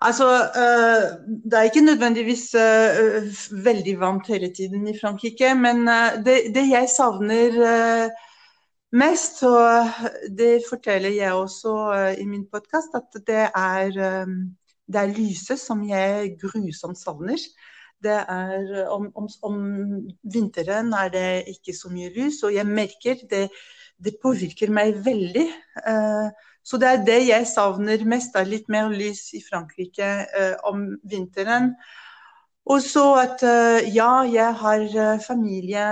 altså 0.03 0.27
øh, 0.63 1.03
Det 1.51 1.59
er 1.59 1.69
ikke 1.69 1.85
nødvendigvis 1.87 2.55
øh, 2.55 3.29
veldig 3.65 4.01
varmt 4.01 4.27
hele 4.27 4.53
tiden 4.57 4.89
i 4.89 4.99
Frankrike, 5.01 5.55
men 5.55 5.89
øh, 5.89 6.25
det, 6.25 6.37
det, 6.55 6.69
jeg 6.71 6.89
savner 6.97 8.11
mest. 8.93 9.43
Og 9.43 9.87
det 10.39 10.63
forteller 10.69 11.11
jeg 11.11 11.33
også 11.33 12.15
i 12.19 12.25
min 12.25 12.47
podkast, 12.53 12.95
at 12.95 13.21
det 13.27 13.45
er, 13.55 13.91
det 14.87 15.01
er 15.01 15.15
lyset 15.19 15.59
som 15.59 15.83
jeg 15.89 16.37
grusomt 16.43 16.99
savner. 16.99 17.39
Det 18.03 18.17
er, 18.17 18.87
om, 18.89 19.11
om, 19.15 19.29
om, 19.43 19.57
vinteren 20.33 20.93
er 20.97 21.11
det 21.13 21.27
ikke 21.53 21.75
så 21.77 21.91
mye 21.93 22.09
lys, 22.15 22.39
og 22.49 22.55
jeg 22.55 22.65
merker 22.69 23.19
det, 23.29 23.49
det 24.01 24.15
påvirker 24.23 24.73
meg 24.73 24.95
veldig. 25.05 25.47
Uh, 25.85 26.31
så 26.65 26.81
det 26.81 26.89
er 26.89 27.03
det 27.05 27.19
jeg 27.27 27.49
savner 27.51 28.05
mest, 28.09 28.37
er 28.37 28.49
litt 28.49 28.71
mer 28.73 28.89
lys 28.93 29.27
i 29.37 29.43
Frankrike 29.45 30.09
uh, 30.33 30.57
om 30.71 30.87
vinteren. 31.05 31.75
Og 32.71 32.81
så 32.85 33.05
at 33.19 33.43
ja, 33.91 34.21
jeg 34.31 34.55
har 34.61 34.83
familie 35.25 35.87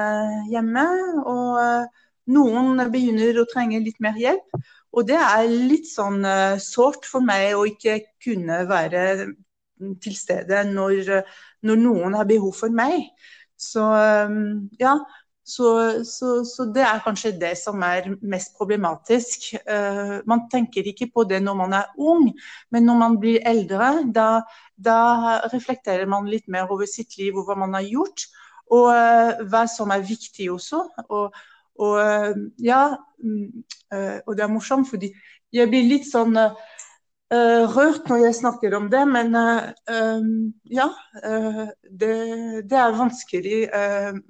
hjemme. 0.52 0.84
og 1.26 1.88
noen 2.30 2.82
begynner 2.92 3.40
å 3.40 3.46
trenge 3.50 3.80
litt 3.82 3.98
mer 4.04 4.14
hjelp. 4.20 4.60
Og 4.94 5.08
det 5.08 5.16
er 5.16 5.48
litt 5.48 5.88
sånn 5.90 6.20
sårt 6.62 7.08
for 7.08 7.24
meg 7.24 7.56
å 7.56 7.64
ikke 7.66 7.96
kunne 8.22 8.60
være 8.68 9.02
til 10.04 10.14
stede 10.14 10.62
når, 10.70 11.24
når 11.66 11.80
noen 11.80 12.16
har 12.18 12.28
behov 12.28 12.54
for 12.56 12.74
meg. 12.74 13.08
Så 13.58 13.82
um, 13.82 14.68
ja, 14.78 14.94
så, 15.48 15.68
så, 16.04 16.44
så, 16.44 16.66
det 16.74 16.84
er 16.84 17.02
kanskje 17.02 17.32
det 17.40 17.54
som 17.58 17.82
er 17.82 18.10
mest 18.20 18.54
problematisk. 18.58 19.48
Uh, 19.64 20.18
man 20.28 20.44
tenker 20.52 20.86
ikke 20.86 21.08
på 21.14 21.24
det 21.28 21.40
når 21.42 21.56
man 21.58 21.76
er 21.80 21.92
ung, 21.96 22.28
men 22.70 22.86
når 22.86 22.98
man 23.02 23.16
blir 23.20 23.40
eldre, 23.48 23.92
da, 24.14 24.28
da 24.76 24.98
reflekterer 25.48 26.06
man 26.10 26.28
litt 26.30 26.46
mer 26.52 26.70
over 26.70 26.86
sitt 26.86 27.16
liv 27.18 27.36
og 27.36 27.48
hva 27.48 27.56
man 27.58 27.78
har 27.78 27.86
gjort, 27.88 28.28
og 28.68 28.90
uh, 28.92 29.40
hva 29.48 29.64
som 29.72 29.94
er 29.94 30.04
viktig 30.04 30.50
også. 30.52 30.84
Og, 31.08 31.32
og 31.78 31.99
eh, 32.02 32.38
ja, 32.66 32.82
mm, 33.23 33.64
og 34.26 34.32
det 34.34 34.42
er 34.42 34.50
morsomt, 34.50 34.88
fordi 34.90 35.12
jeg 35.54 35.71
blir 35.71 35.84
litt 35.86 36.08
sånn 36.08 36.34
rørt 37.28 38.08
når 38.08 38.23
jeg 38.23 38.36
snakker 38.38 38.73
om 38.78 38.86
det, 38.88 39.02
men 39.08 39.34
uh, 39.36 40.28
ja. 40.73 40.88
Uh, 41.21 41.67
det, 41.84 42.14
det, 42.71 42.78
er 42.78 42.97
vanskelig 42.97 43.58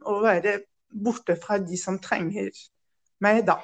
å 0.03 0.19
være 0.25 0.59
borte 0.91 1.37
fra 1.39 1.59
de 1.63 1.79
som 1.79 2.01
trenger 2.03 2.51
meg, 3.23 3.45
da. 3.47 3.59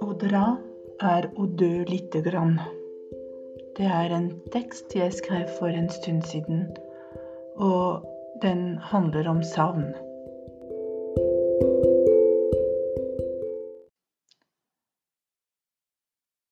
Å 0.00 0.12
dra 0.20 0.44
er 1.00 1.30
å 1.34 1.46
dø 1.46 1.72
lite 1.88 2.22
grann. 2.26 2.58
Det 3.78 3.88
er 3.88 4.12
en 4.12 4.28
tekst 4.52 4.92
jeg 4.96 5.14
skrev 5.16 5.48
for 5.58 5.72
en 5.72 5.88
stund 5.92 6.26
siden, 6.28 6.66
og 7.56 8.04
den 8.42 8.76
handler 8.90 9.30
om 9.30 9.42
savn. 9.46 9.88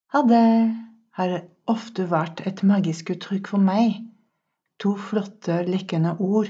Hadde 0.08 0.40
har 1.18 1.32
ofte 1.68 2.06
vært 2.08 2.40
et 2.48 2.62
magisk 2.64 3.10
uttrykk 3.12 3.50
for 3.52 3.60
meg. 3.60 3.98
To 4.80 4.94
flotte, 4.96 5.58
lekkende 5.68 6.14
ord 6.24 6.48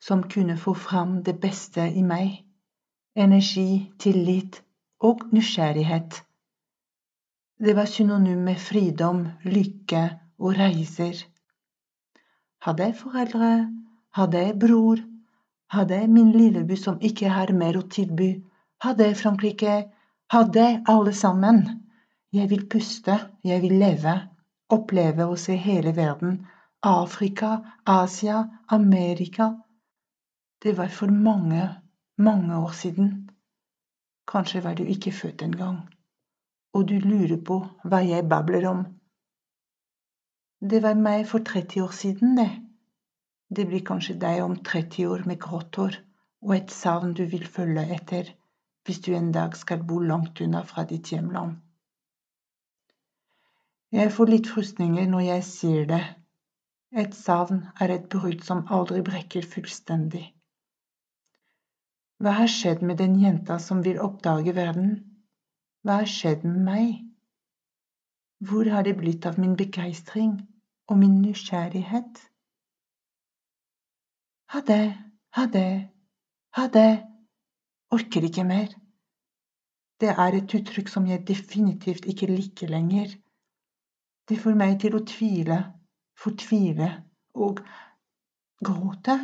som 0.00 0.22
kunne 0.34 0.56
få 0.60 0.72
fram 0.86 1.18
det 1.26 1.34
beste 1.42 1.84
i 1.84 2.04
meg. 2.06 2.38
Energi, 3.14 3.92
tillit 4.00 4.62
og 5.04 5.26
nysgjerrighet. 5.36 6.22
Det 7.60 7.76
var 7.76 7.92
synonym 7.92 8.40
med 8.48 8.58
fridom, 8.58 9.22
lykke 9.44 10.02
og 10.40 10.56
reiser. 10.58 11.20
Hadde 12.64 12.88
jeg 12.88 12.98
foreldre, 13.04 13.52
hadde 14.16 14.46
jeg 14.46 14.58
bror, 14.64 15.04
hadde 15.76 16.00
jeg 16.00 16.10
min 16.10 16.32
lilleby 16.32 16.80
som 16.80 17.00
ikke 17.04 17.28
har 17.36 17.52
mer 17.52 17.76
å 17.76 17.84
tilby, 17.84 18.32
hadde 18.80 19.10
jeg 19.10 19.20
Frankrike, 19.20 19.80
hadde 20.32 20.68
jeg 20.70 20.84
alle 20.88 21.12
sammen. 21.12 21.66
Jeg 22.34 22.50
vil 22.50 22.66
puste, 22.68 23.16
jeg 23.44 23.62
vil 23.62 23.76
leve, 23.78 24.14
oppleve 24.68 25.26
og 25.30 25.38
se 25.38 25.56
hele 25.56 25.96
verden. 25.96 26.46
Afrika, 26.82 27.56
Asia, 27.86 28.42
Amerika. 28.68 29.50
Det 30.62 30.76
var 30.76 30.88
for 30.88 31.06
mange, 31.06 31.70
mange 32.18 32.56
år 32.56 32.72
siden. 32.72 33.30
Kanskje 34.28 34.64
var 34.64 34.74
du 34.74 34.82
ikke 34.82 35.12
født 35.12 35.42
engang 35.42 35.84
og 36.74 36.88
du 36.90 36.98
lurer 36.98 37.38
på 37.48 37.60
hva 37.86 38.00
jeg 38.02 38.26
babler 38.30 38.66
om. 38.70 38.84
Det 40.70 40.80
var 40.82 40.98
meg 40.98 41.26
for 41.30 41.44
30 41.46 41.82
år 41.84 41.92
siden, 41.94 42.36
det. 42.38 42.50
Det 43.54 43.66
blir 43.68 43.84
kanskje 43.86 44.16
deg 44.18 44.42
om 44.42 44.56
30 44.66 45.10
år 45.12 45.26
med 45.28 45.40
grått 45.44 45.78
hår 45.78 45.98
og 46.44 46.54
et 46.56 46.72
savn 46.72 47.12
du 47.16 47.24
vil 47.30 47.44
følge 47.46 47.84
etter 47.96 48.32
hvis 48.84 49.00
du 49.04 49.12
en 49.16 49.30
dag 49.32 49.54
skal 49.56 49.84
bo 49.88 50.00
langt 50.00 50.40
unna 50.44 50.64
fra 50.66 50.84
ditt 50.88 51.12
hjemland. 51.12 51.60
Jeg 53.94 54.10
får 54.10 54.26
litt 54.26 54.48
frysninger 54.50 55.04
når 55.06 55.20
jeg 55.22 55.42
sier 55.46 55.84
det. 55.86 56.02
Et 56.98 57.12
savn 57.14 57.60
er 57.84 57.92
et 57.94 58.08
brudd 58.10 58.40
som 58.42 58.64
aldri 58.74 59.04
brekker 59.06 59.46
fullstendig. 59.46 60.24
Hva 62.18 62.32
har 62.40 62.50
skjedd 62.50 62.82
med 62.82 62.98
den 62.98 63.14
jenta 63.22 63.60
som 63.62 63.84
vil 63.86 64.00
oppdage 64.02 64.56
verden? 64.56 64.96
Hva 65.86 66.00
har 66.00 66.10
skjedd 66.10 66.42
med 66.48 66.60
meg? 66.66 66.92
Hvor 68.42 68.66
har 68.74 68.82
det 68.82 68.96
blitt 68.98 69.26
av 69.30 69.38
min 69.38 69.54
begeistring 69.62 70.36
og 70.90 70.98
min 70.98 71.20
nysgjerrighet? 71.22 72.22
Ha 74.54 74.62
det, 74.70 74.84
ha 75.38 75.46
det, 75.54 75.68
ha 76.58 76.66
det, 76.78 76.88
orker 77.94 78.26
ikke 78.26 78.46
mer. 78.48 78.74
Det 80.02 80.10
er 80.10 80.40
et 80.40 80.54
uttrykk 80.58 80.90
som 80.90 81.06
jeg 81.06 81.28
definitivt 81.30 82.10
ikke 82.10 82.34
liker 82.34 82.74
lenger. 82.74 83.14
Det 84.28 84.40
får 84.40 84.56
meg 84.56 84.78
til 84.80 84.96
å 84.96 85.04
tvile, 85.04 85.60
fortvile 86.20 86.90
og 87.34 87.60
gråte. 88.64 89.18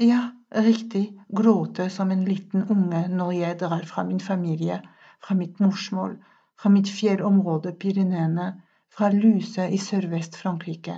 Ja, 0.00 0.22
riktig, 0.52 1.06
gråte 1.28 1.88
som 1.92 2.12
en 2.12 2.24
liten 2.28 2.66
unge 2.72 3.06
når 3.08 3.32
jeg 3.38 3.60
drar 3.64 3.84
fra 3.88 4.04
min 4.08 4.20
familie 4.20 4.80
fra 5.20 5.36
mitt 5.36 5.60
morsmål, 5.60 6.16
fra 6.60 6.70
mitt 6.72 6.88
fjellområde 6.88 7.72
Pyreneene, 7.80 8.48
fra 8.90 9.10
Luse 9.14 9.68
i 9.70 9.78
Sørvest-Frankrike, 9.78 10.96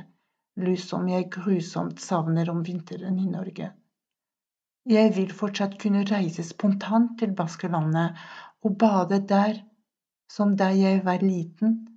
lus 0.64 0.86
som 0.88 1.08
jeg 1.10 1.30
grusomt 1.34 2.00
savner 2.00 2.50
om 2.50 2.62
vinteren 2.66 3.18
i 3.20 3.28
Norge. 3.28 3.72
Jeg 4.88 5.12
vil 5.16 5.30
fortsatt 5.30 5.76
kunne 5.82 6.06
reise 6.08 6.42
spontant 6.46 7.18
til 7.20 7.34
Baskelandet 7.38 8.18
og 8.64 8.78
bade 8.78 9.20
der, 9.28 9.60
som 10.30 10.56
da 10.56 10.72
jeg 10.74 11.04
var 11.04 11.22
liten. 11.22 11.91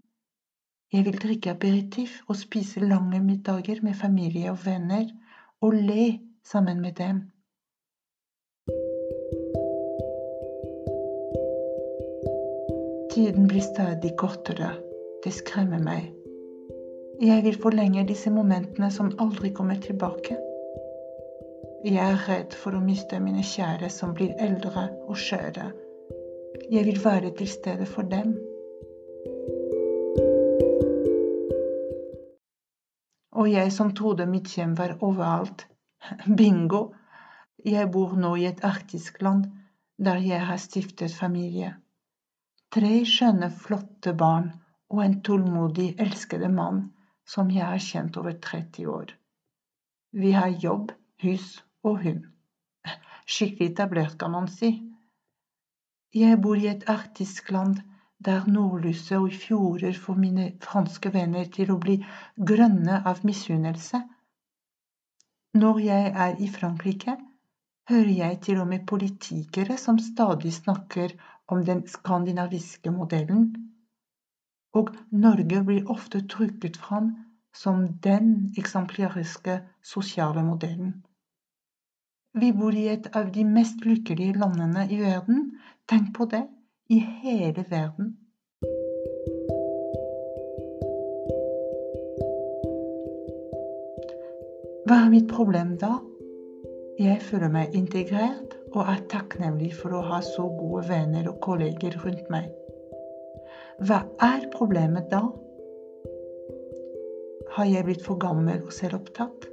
Jeg 0.93 1.05
vil 1.05 1.17
drikke 1.21 1.51
aperitif 1.51 2.19
og 2.27 2.35
spise 2.35 2.79
lange 2.79 3.19
middager 3.19 3.81
med 3.83 3.93
familie 3.93 4.51
og 4.51 4.59
venner, 4.65 5.09
og 5.61 5.73
le 5.73 6.19
sammen 6.43 6.81
med 6.81 6.91
dem. 6.91 7.21
Tiden 13.15 13.47
blir 13.47 13.61
stadig 13.61 14.11
kortere. 14.17 14.73
Det 15.23 15.33
skremmer 15.33 15.79
meg. 15.81 16.11
Jeg 17.21 17.43
vil 17.43 17.57
forlenge 17.61 18.07
disse 18.07 18.29
momentene 18.29 18.91
som 18.91 19.13
aldri 19.19 19.49
kommer 19.55 19.79
tilbake. 19.81 20.37
Jeg 21.85 22.01
er 22.01 22.25
redd 22.29 22.53
for 22.59 22.75
å 22.75 22.81
miste 22.83 23.19
mine 23.23 23.43
kjære 23.45 23.89
som 23.89 24.13
blir 24.17 24.35
eldre 24.41 24.89
og 25.07 25.17
skjøre. 25.17 25.69
Jeg 26.71 26.85
vil 26.85 26.99
være 27.03 27.31
til 27.37 27.47
stede 27.47 27.85
for 27.85 28.03
dem. 28.11 28.35
Og 33.35 33.49
jeg 33.51 33.71
som 33.75 33.91
trodde 33.95 34.27
mitt 34.31 34.53
hjem 34.55 34.75
var 34.79 34.95
overalt. 35.03 35.65
Bingo! 36.39 36.93
Jeg 37.65 37.89
bor 37.91 38.13
nå 38.19 38.35
i 38.37 38.45
et 38.47 38.61
arktisk 38.63 39.21
land 39.25 39.47
der 39.97 40.19
jeg 40.21 40.43
har 40.47 40.59
stiftet 40.61 41.13
familie. 41.15 41.73
Tre 42.75 42.93
skjønne, 43.07 43.49
flotte 43.49 44.13
barn 44.13 44.51
og 44.91 45.01
en 45.05 45.21
tålmodig, 45.23 45.95
elskede 45.99 46.49
mann 46.51 46.89
som 47.27 47.49
jeg 47.51 47.65
har 47.65 47.81
kjent 47.81 48.17
over 48.21 48.35
30 48.43 48.87
år. 48.91 49.13
Vi 50.15 50.31
har 50.35 50.51
jobb, 50.63 50.91
hus 51.23 51.63
og 51.83 52.03
hund. 52.03 52.25
Skikkelig 53.33 53.71
etablert, 53.71 54.17
kan 54.19 54.35
man 54.35 54.47
si. 54.51 54.75
Jeg 56.15 56.39
bor 56.43 56.59
i 56.59 56.69
et 56.71 56.85
arktisk 56.91 57.51
land 57.51 57.81
der 58.25 58.47
nordlyset 58.49 59.17
og 59.17 59.33
fjorder 59.33 59.93
får 59.93 60.17
mine 60.19 60.45
franske 60.63 61.11
venner 61.13 61.45
til 61.57 61.71
å 61.71 61.79
bli 61.81 61.99
grønne 62.51 63.01
av 63.05 63.21
misunnelse. 63.27 64.01
Når 65.55 65.79
jeg 65.79 66.13
er 66.25 66.41
i 66.41 66.49
Frankrike, 66.51 67.15
hører 67.89 68.13
jeg 68.17 68.39
til 68.47 68.59
og 68.63 68.67
med 68.67 68.87
politikere 68.89 69.77
som 69.77 69.99
stadig 70.01 70.53
snakker 70.53 71.13
om 71.47 71.61
den 71.65 71.85
skandinaviske 71.87 72.91
modellen, 72.91 73.45
og 74.75 74.89
Norge 75.11 75.61
blir 75.63 75.91
ofte 75.91 76.25
trukket 76.27 76.77
fram 76.77 77.13
som 77.55 77.85
den 78.03 78.51
eksemplariske 78.57 79.61
sosiale 79.83 80.43
modellen. 80.43 80.97
Vi 82.35 82.51
bor 82.51 82.75
i 82.75 82.89
et 82.91 83.07
av 83.15 83.29
de 83.31 83.45
mest 83.47 83.85
lykkelige 83.87 84.35
landene 84.35 84.89
i 84.91 84.99
verden. 84.99 85.53
Tenk 85.87 86.11
på 86.17 86.27
det 86.33 86.41
i 86.89 86.99
hele 86.99 87.65
verden. 87.69 88.17
Hva 94.85 94.99
er 94.99 95.09
mitt 95.09 95.31
problem 95.31 95.73
da? 95.81 95.95
Jeg 97.01 97.23
føler 97.25 97.49
meg 97.51 97.73
integrert 97.75 98.53
og 98.75 98.83
er 98.85 99.01
takknemlig 99.09 99.71
for 99.79 99.97
å 99.97 100.03
ha 100.11 100.21
så 100.23 100.45
gode 100.59 100.85
venner 100.91 101.25
og 101.31 101.41
kolleger 101.41 101.97
rundt 102.03 102.29
meg. 102.29 102.51
Hva 103.81 104.03
er 104.21 104.45
problemet 104.53 105.09
da? 105.11 105.23
Har 107.57 107.65
jeg 107.71 107.87
blitt 107.87 108.05
for 108.05 108.21
gammel 108.21 108.61
og 108.61 108.73
selvopptatt? 108.75 109.49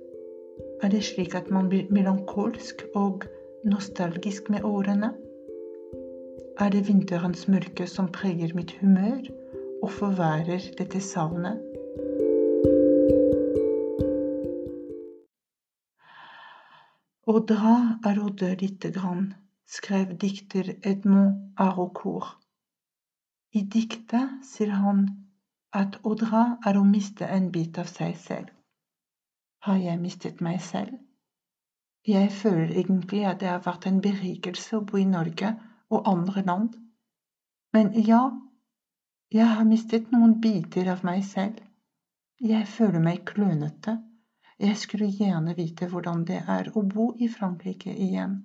Er 0.85 0.93
det 0.93 1.05
slik 1.07 1.35
at 1.39 1.49
man 1.55 1.73
blir 1.73 1.89
melankolsk 1.95 2.85
og 2.99 3.25
nostalgisk 3.65 4.53
med 4.53 4.67
årene? 4.69 5.15
Er 6.61 6.69
det 6.69 6.89
vinterens 6.89 7.47
mørke 7.49 7.87
som 7.89 8.11
preger 8.13 8.51
mitt 8.55 8.75
humør 8.81 9.23
og 9.83 9.91
forverrer 9.91 10.67
dette 10.79 11.01
savnet? 11.01 11.63
Å 17.25 17.35
dra 17.49 17.77
er 18.05 18.21
å 18.21 18.29
dø 18.29 18.51
lite 18.61 18.93
grann, 18.93 19.33
skrev 19.65 20.13
dikter 20.21 20.75
Edmond 20.83 21.57
Haraucourt. 21.57 22.37
I 23.57 23.65
diktet 23.65 24.45
sier 24.45 24.77
han 24.77 25.07
at 25.73 25.97
å 26.05 26.15
dra 26.21 26.45
er 26.69 26.77
å 26.77 26.85
miste 26.85 27.25
en 27.25 27.49
bit 27.55 27.81
av 27.81 27.89
seg 27.89 28.17
selv. 28.21 28.53
Har 29.65 29.81
jeg 29.81 30.05
mistet 30.05 30.45
meg 30.45 30.61
selv? 30.61 31.01
Jeg 32.05 32.33
føler 32.35 32.77
egentlig 32.77 33.25
at 33.25 33.41
det 33.41 33.49
har 33.49 33.65
vært 33.65 33.87
en 33.89 34.03
berikelse 34.05 34.77
å 34.77 34.85
bo 34.85 35.01
i 35.01 35.09
Norge 35.09 35.57
og 35.93 36.09
andre 36.09 36.45
land. 36.47 36.79
Men 37.77 37.93
ja, 38.09 38.23
jeg 39.33 39.49
har 39.57 39.69
mistet 39.69 40.11
noen 40.13 40.39
biter 40.41 40.89
av 40.93 41.05
meg 41.09 41.23
selv. 41.29 41.61
Jeg 42.43 42.67
føler 42.69 43.05
meg 43.05 43.23
klønete 43.29 44.01
jeg 44.63 44.79
skulle 44.79 45.09
gjerne 45.11 45.57
vite 45.59 45.89
hvordan 45.91 46.21
det 46.29 46.39
er 46.55 46.69
å 46.79 46.85
bo 46.87 47.09
i 47.19 47.27
Frankrike 47.31 47.91
igjen. 48.05 48.37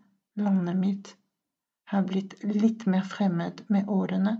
Landet 0.41 0.77
mitt 0.79 1.12
har 1.91 2.05
blitt 2.10 2.33
litt 2.43 2.86
mer 2.89 3.03
fremmed 3.05 3.62
med 3.73 3.91
årene. 3.91 4.33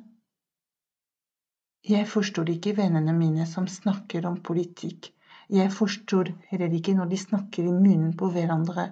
Jeg 1.88 2.08
forstår 2.10 2.50
ikke 2.56 2.74
vennene 2.80 3.14
mine 3.14 3.46
som 3.46 3.68
snakker 3.70 4.26
om 4.26 4.40
politikk. 4.50 5.12
Jeg 5.54 5.70
forstår 5.72 6.34
heller 6.50 6.74
ikke 6.80 6.98
når 6.98 7.12
de 7.14 7.20
snakker 7.22 7.70
i 7.70 7.76
munnen 7.76 8.16
på 8.18 8.32
hverandre. 8.34 8.90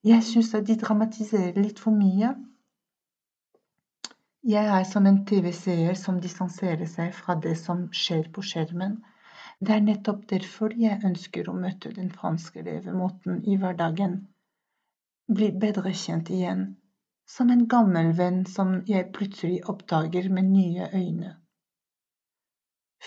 Jeg 0.00 0.24
syns 0.24 0.54
at 0.56 0.66
de 0.66 0.78
dramatiserer 0.80 1.60
litt 1.60 1.84
for 1.84 1.92
mye. 1.92 2.32
Jeg 4.48 4.66
er 4.72 4.84
som 4.88 5.04
en 5.06 5.18
TV-seer 5.28 5.96
som 6.00 6.20
distanserer 6.20 6.88
seg 6.88 7.10
fra 7.12 7.34
det 7.44 7.58
som 7.60 7.82
skjer 7.92 8.30
på 8.32 8.40
skjermen. 8.40 8.94
Det 9.60 9.74
er 9.74 9.82
nettopp 9.84 10.22
derfor 10.30 10.72
jeg 10.72 11.02
ønsker 11.04 11.50
å 11.50 11.56
møte 11.56 11.92
den 11.92 12.08
franske 12.14 12.62
levemåten 12.64 13.42
i 13.44 13.58
hverdagen, 13.60 14.14
bli 15.28 15.50
bedre 15.52 15.92
kjent 15.92 16.32
igjen, 16.32 16.64
som 17.28 17.52
en 17.52 17.66
gammel 17.68 18.14
venn 18.16 18.46
som 18.48 18.78
jeg 18.88 19.10
plutselig 19.12 19.60
oppdager 19.68 20.32
med 20.32 20.48
nye 20.54 20.88
øyne. 20.88 21.36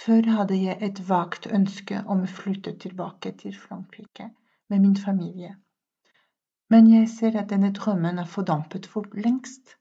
Før 0.06 0.30
hadde 0.38 0.62
jeg 0.62 0.78
et 0.86 1.02
vagt 1.10 1.50
ønske 1.50 2.06
om 2.06 2.22
å 2.22 2.34
flytte 2.38 2.78
tilbake 2.86 3.34
til 3.42 3.58
Frankrike 3.58 4.30
med 4.70 4.86
min 4.86 4.96
familie, 4.96 5.56
men 6.70 6.94
jeg 6.94 7.10
ser 7.10 7.42
at 7.42 7.50
denne 7.50 7.74
drømmen 7.74 8.22
er 8.22 8.30
fordampet 8.30 8.86
for 8.86 9.10
lengst. 9.18 9.80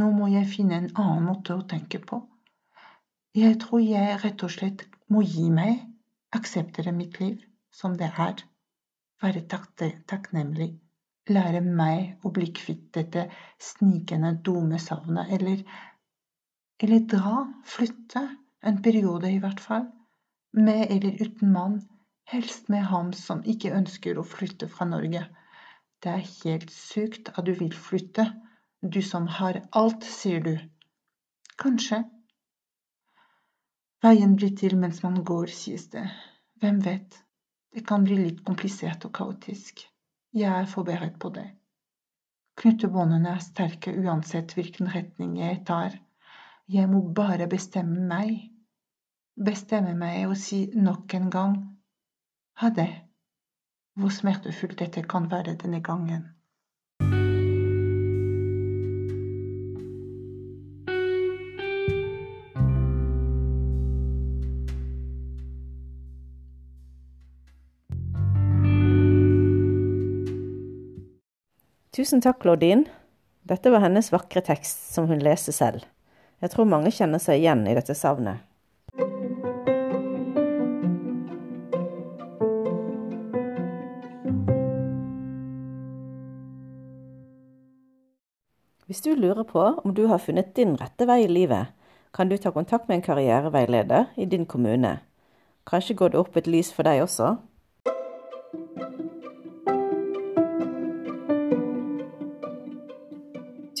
Nå 0.00 0.08
må 0.16 0.28
jeg 0.32 0.48
finne 0.48 0.78
en 0.80 0.92
annen 0.96 1.26
måte 1.28 1.54
å 1.56 1.66
tenke 1.68 1.98
på. 2.00 2.22
Jeg 3.36 3.58
tror 3.64 3.82
jeg 3.84 4.20
rett 4.22 4.44
og 4.46 4.52
slett 4.52 4.86
må 5.12 5.20
gi 5.24 5.48
meg, 5.52 5.82
akseptere 6.36 6.94
mitt 6.96 7.18
liv 7.20 7.42
som 7.72 7.96
det 8.00 8.08
er, 8.26 8.40
være 9.22 9.42
takknemlig, 9.48 10.70
lære 11.28 11.60
meg 11.64 12.24
å 12.24 12.32
bli 12.34 12.48
kvitt 12.56 12.88
dette 12.96 13.26
snikende, 13.60 14.32
dumme 14.44 14.80
savnet, 14.80 15.32
eller, 15.36 15.62
eller 16.82 17.04
dra, 17.12 17.44
flytte, 17.74 18.24
en 18.62 18.80
periode 18.82 19.30
i 19.32 19.40
hvert 19.42 19.60
fall, 19.60 19.86
med 20.56 20.86
eller 20.88 21.20
uten 21.20 21.52
mann, 21.52 21.80
helst 22.32 22.68
med 22.72 22.84
ham 22.88 23.12
som 23.16 23.44
ikke 23.48 23.74
ønsker 23.76 24.18
å 24.20 24.26
flytte 24.26 24.68
fra 24.72 24.88
Norge. 24.88 25.24
Det 26.02 26.12
er 26.12 26.30
helt 26.42 26.72
sykt 26.74 27.32
at 27.36 27.44
du 27.46 27.52
vil 27.58 27.72
flytte, 27.76 28.28
du 28.82 29.02
som 29.02 29.26
har 29.26 29.62
alt, 29.70 30.04
sier 30.04 30.42
du. 30.42 30.58
Kanskje 31.58 32.02
Veien 34.02 34.32
blir 34.34 34.50
til 34.58 34.74
mens 34.82 34.98
man 35.04 35.20
går, 35.22 35.46
sies 35.54 35.84
det. 35.92 36.08
Hvem 36.58 36.80
vet? 36.82 37.18
Det 37.70 37.84
kan 37.86 38.02
bli 38.02 38.16
litt 38.18 38.40
komplisert 38.44 39.04
og 39.06 39.12
kaotisk. 39.14 39.84
Jeg 40.34 40.50
er 40.50 40.66
forberedt 40.66 41.20
på 41.22 41.30
det. 41.36 41.44
Knutebåndene 42.58 43.36
er 43.36 43.44
sterke 43.44 43.94
uansett 43.94 44.56
hvilken 44.56 44.90
retning 44.90 45.36
jeg 45.38 45.62
tar. 45.68 45.94
Jeg 46.66 46.90
må 46.90 47.04
bare 47.14 47.46
bestemme 47.46 48.02
meg. 48.10 48.34
Bestemme 49.38 49.94
meg 49.94 50.26
og 50.26 50.36
si 50.40 50.64
nok 50.74 51.14
en 51.14 51.30
gang 51.30 51.56
ha 52.58 52.68
det, 52.74 52.90
hvor 53.94 54.10
smertefullt 54.10 54.78
dette 54.82 55.06
kan 55.08 55.30
være 55.30 55.54
denne 55.62 55.80
gangen. 55.80 56.26
Tusen 72.02 72.18
takk, 72.18 72.40
Claudine. 72.42 72.88
Dette 73.46 73.70
var 73.70 73.84
hennes 73.84 74.08
vakre 74.10 74.40
tekst, 74.42 74.88
som 74.90 75.04
hun 75.06 75.20
leste 75.22 75.52
selv. 75.54 75.84
Jeg 76.42 76.50
tror 76.50 76.66
mange 76.66 76.90
kjenner 76.90 77.20
seg 77.22 77.38
igjen 77.38 77.60
i 77.70 77.76
dette 77.78 77.94
savnet. 77.94 78.42
Hvis 88.90 89.04
du 89.06 89.14
lurer 89.14 89.46
på 89.46 89.62
om 89.62 89.94
du 89.94 90.08
har 90.10 90.18
funnet 90.18 90.50
din 90.58 90.74
rette 90.82 91.06
vei 91.06 91.20
i 91.28 91.30
livet, 91.30 91.70
kan 92.10 92.26
du 92.26 92.34
ta 92.34 92.50
kontakt 92.50 92.90
med 92.90 92.98
en 92.98 93.06
karriereveileder 93.06 94.10
i 94.18 94.26
din 94.26 94.50
kommune. 94.50 94.96
Kanskje 95.70 96.00
går 96.02 96.16
det 96.16 96.24
opp 96.24 96.42
et 96.42 96.50
lys 96.50 96.74
for 96.74 96.82
deg 96.82 97.06
også? 97.06 97.36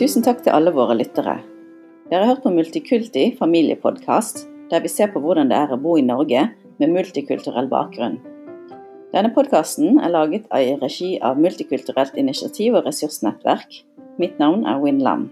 Tusen 0.02 0.24
takk 0.26 0.40
til 0.42 0.50
alle 0.50 0.72
våre 0.74 0.96
lyttere. 0.98 1.36
Dere 2.10 2.24
har 2.24 2.32
hørt 2.32 2.40
på 2.42 2.50
Multikulti 2.50 3.28
familiepodkast, 3.38 4.40
der 4.72 4.82
vi 4.82 4.90
ser 4.90 5.12
på 5.12 5.20
hvordan 5.22 5.46
det 5.52 5.54
er 5.54 5.70
å 5.70 5.78
bo 5.78 5.92
i 5.94 6.02
Norge 6.02 6.40
med 6.80 6.90
multikulturell 6.90 7.68
bakgrunn. 7.70 8.16
Denne 9.14 9.30
podkasten 9.30 10.00
er 10.02 10.10
laget 10.10 10.50
i 10.58 10.74
regi 10.80 11.12
av 11.22 11.38
Multikulturelt 11.38 12.18
initiativ 12.18 12.80
og 12.80 12.88
ressursnettverk. 12.88 13.78
Mitt 14.18 14.42
navn 14.42 14.66
er 14.66 14.82
Win 14.82 14.98
Lam. 15.06 15.28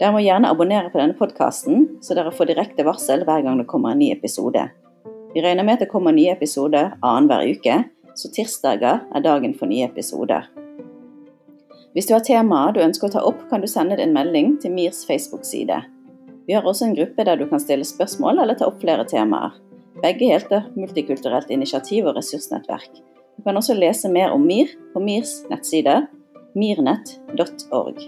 Dere 0.00 0.10
må 0.16 0.26
gjerne 0.26 0.50
abonnere 0.50 0.90
på 0.90 0.98
denne 0.98 1.14
podkasten, 1.14 1.86
så 2.02 2.18
dere 2.18 2.34
får 2.34 2.50
direkte 2.50 2.82
varsel 2.88 3.22
hver 3.28 3.46
gang 3.46 3.62
det 3.62 3.70
kommer 3.70 3.94
en 3.94 4.02
ny 4.02 4.10
episode. 4.10 4.72
Vi 5.36 5.44
regner 5.44 5.62
med 5.62 5.78
at 5.78 5.86
det 5.86 5.92
kommer 5.94 6.18
nye 6.18 6.34
episoder 6.34 6.96
annenhver 6.98 7.46
uke, 7.46 7.84
så 8.18 8.34
tirsdager 8.34 9.04
er 9.06 9.30
dagen 9.30 9.54
for 9.54 9.70
nye 9.70 9.86
episoder. 9.86 10.50
Hvis 11.98 12.06
du 12.06 12.12
har 12.14 12.22
temaer 12.22 12.76
du 12.76 12.76
ønsker 12.78 13.08
å 13.08 13.10
ta 13.10 13.20
opp, 13.26 13.40
kan 13.50 13.58
du 13.58 13.66
sende 13.66 13.96
en 13.98 14.12
melding 14.14 14.52
til 14.62 14.70
MIRs 14.70 15.00
Facebook-side. 15.08 15.80
Vi 16.46 16.54
har 16.54 16.62
også 16.62 16.84
en 16.86 16.92
gruppe 16.94 17.24
der 17.26 17.40
du 17.40 17.42
kan 17.50 17.58
stille 17.58 17.82
spørsmål 17.82 18.38
eller 18.38 18.54
ta 18.54 18.68
opp 18.70 18.76
flere 18.78 19.02
temaer. 19.10 19.56
Begge 19.98 20.28
heter 20.30 20.68
Multikulturelt 20.78 21.50
initiativ 21.50 22.06
og 22.06 22.14
ressursnettverk. 22.20 23.00
Du 23.34 23.42
kan 23.42 23.58
også 23.58 23.74
lese 23.74 24.12
mer 24.14 24.30
om 24.30 24.46
MIR 24.46 24.70
på 24.92 25.02
MIRs 25.02 25.40
nettside 25.50 25.96
mirnett.org. 26.54 28.06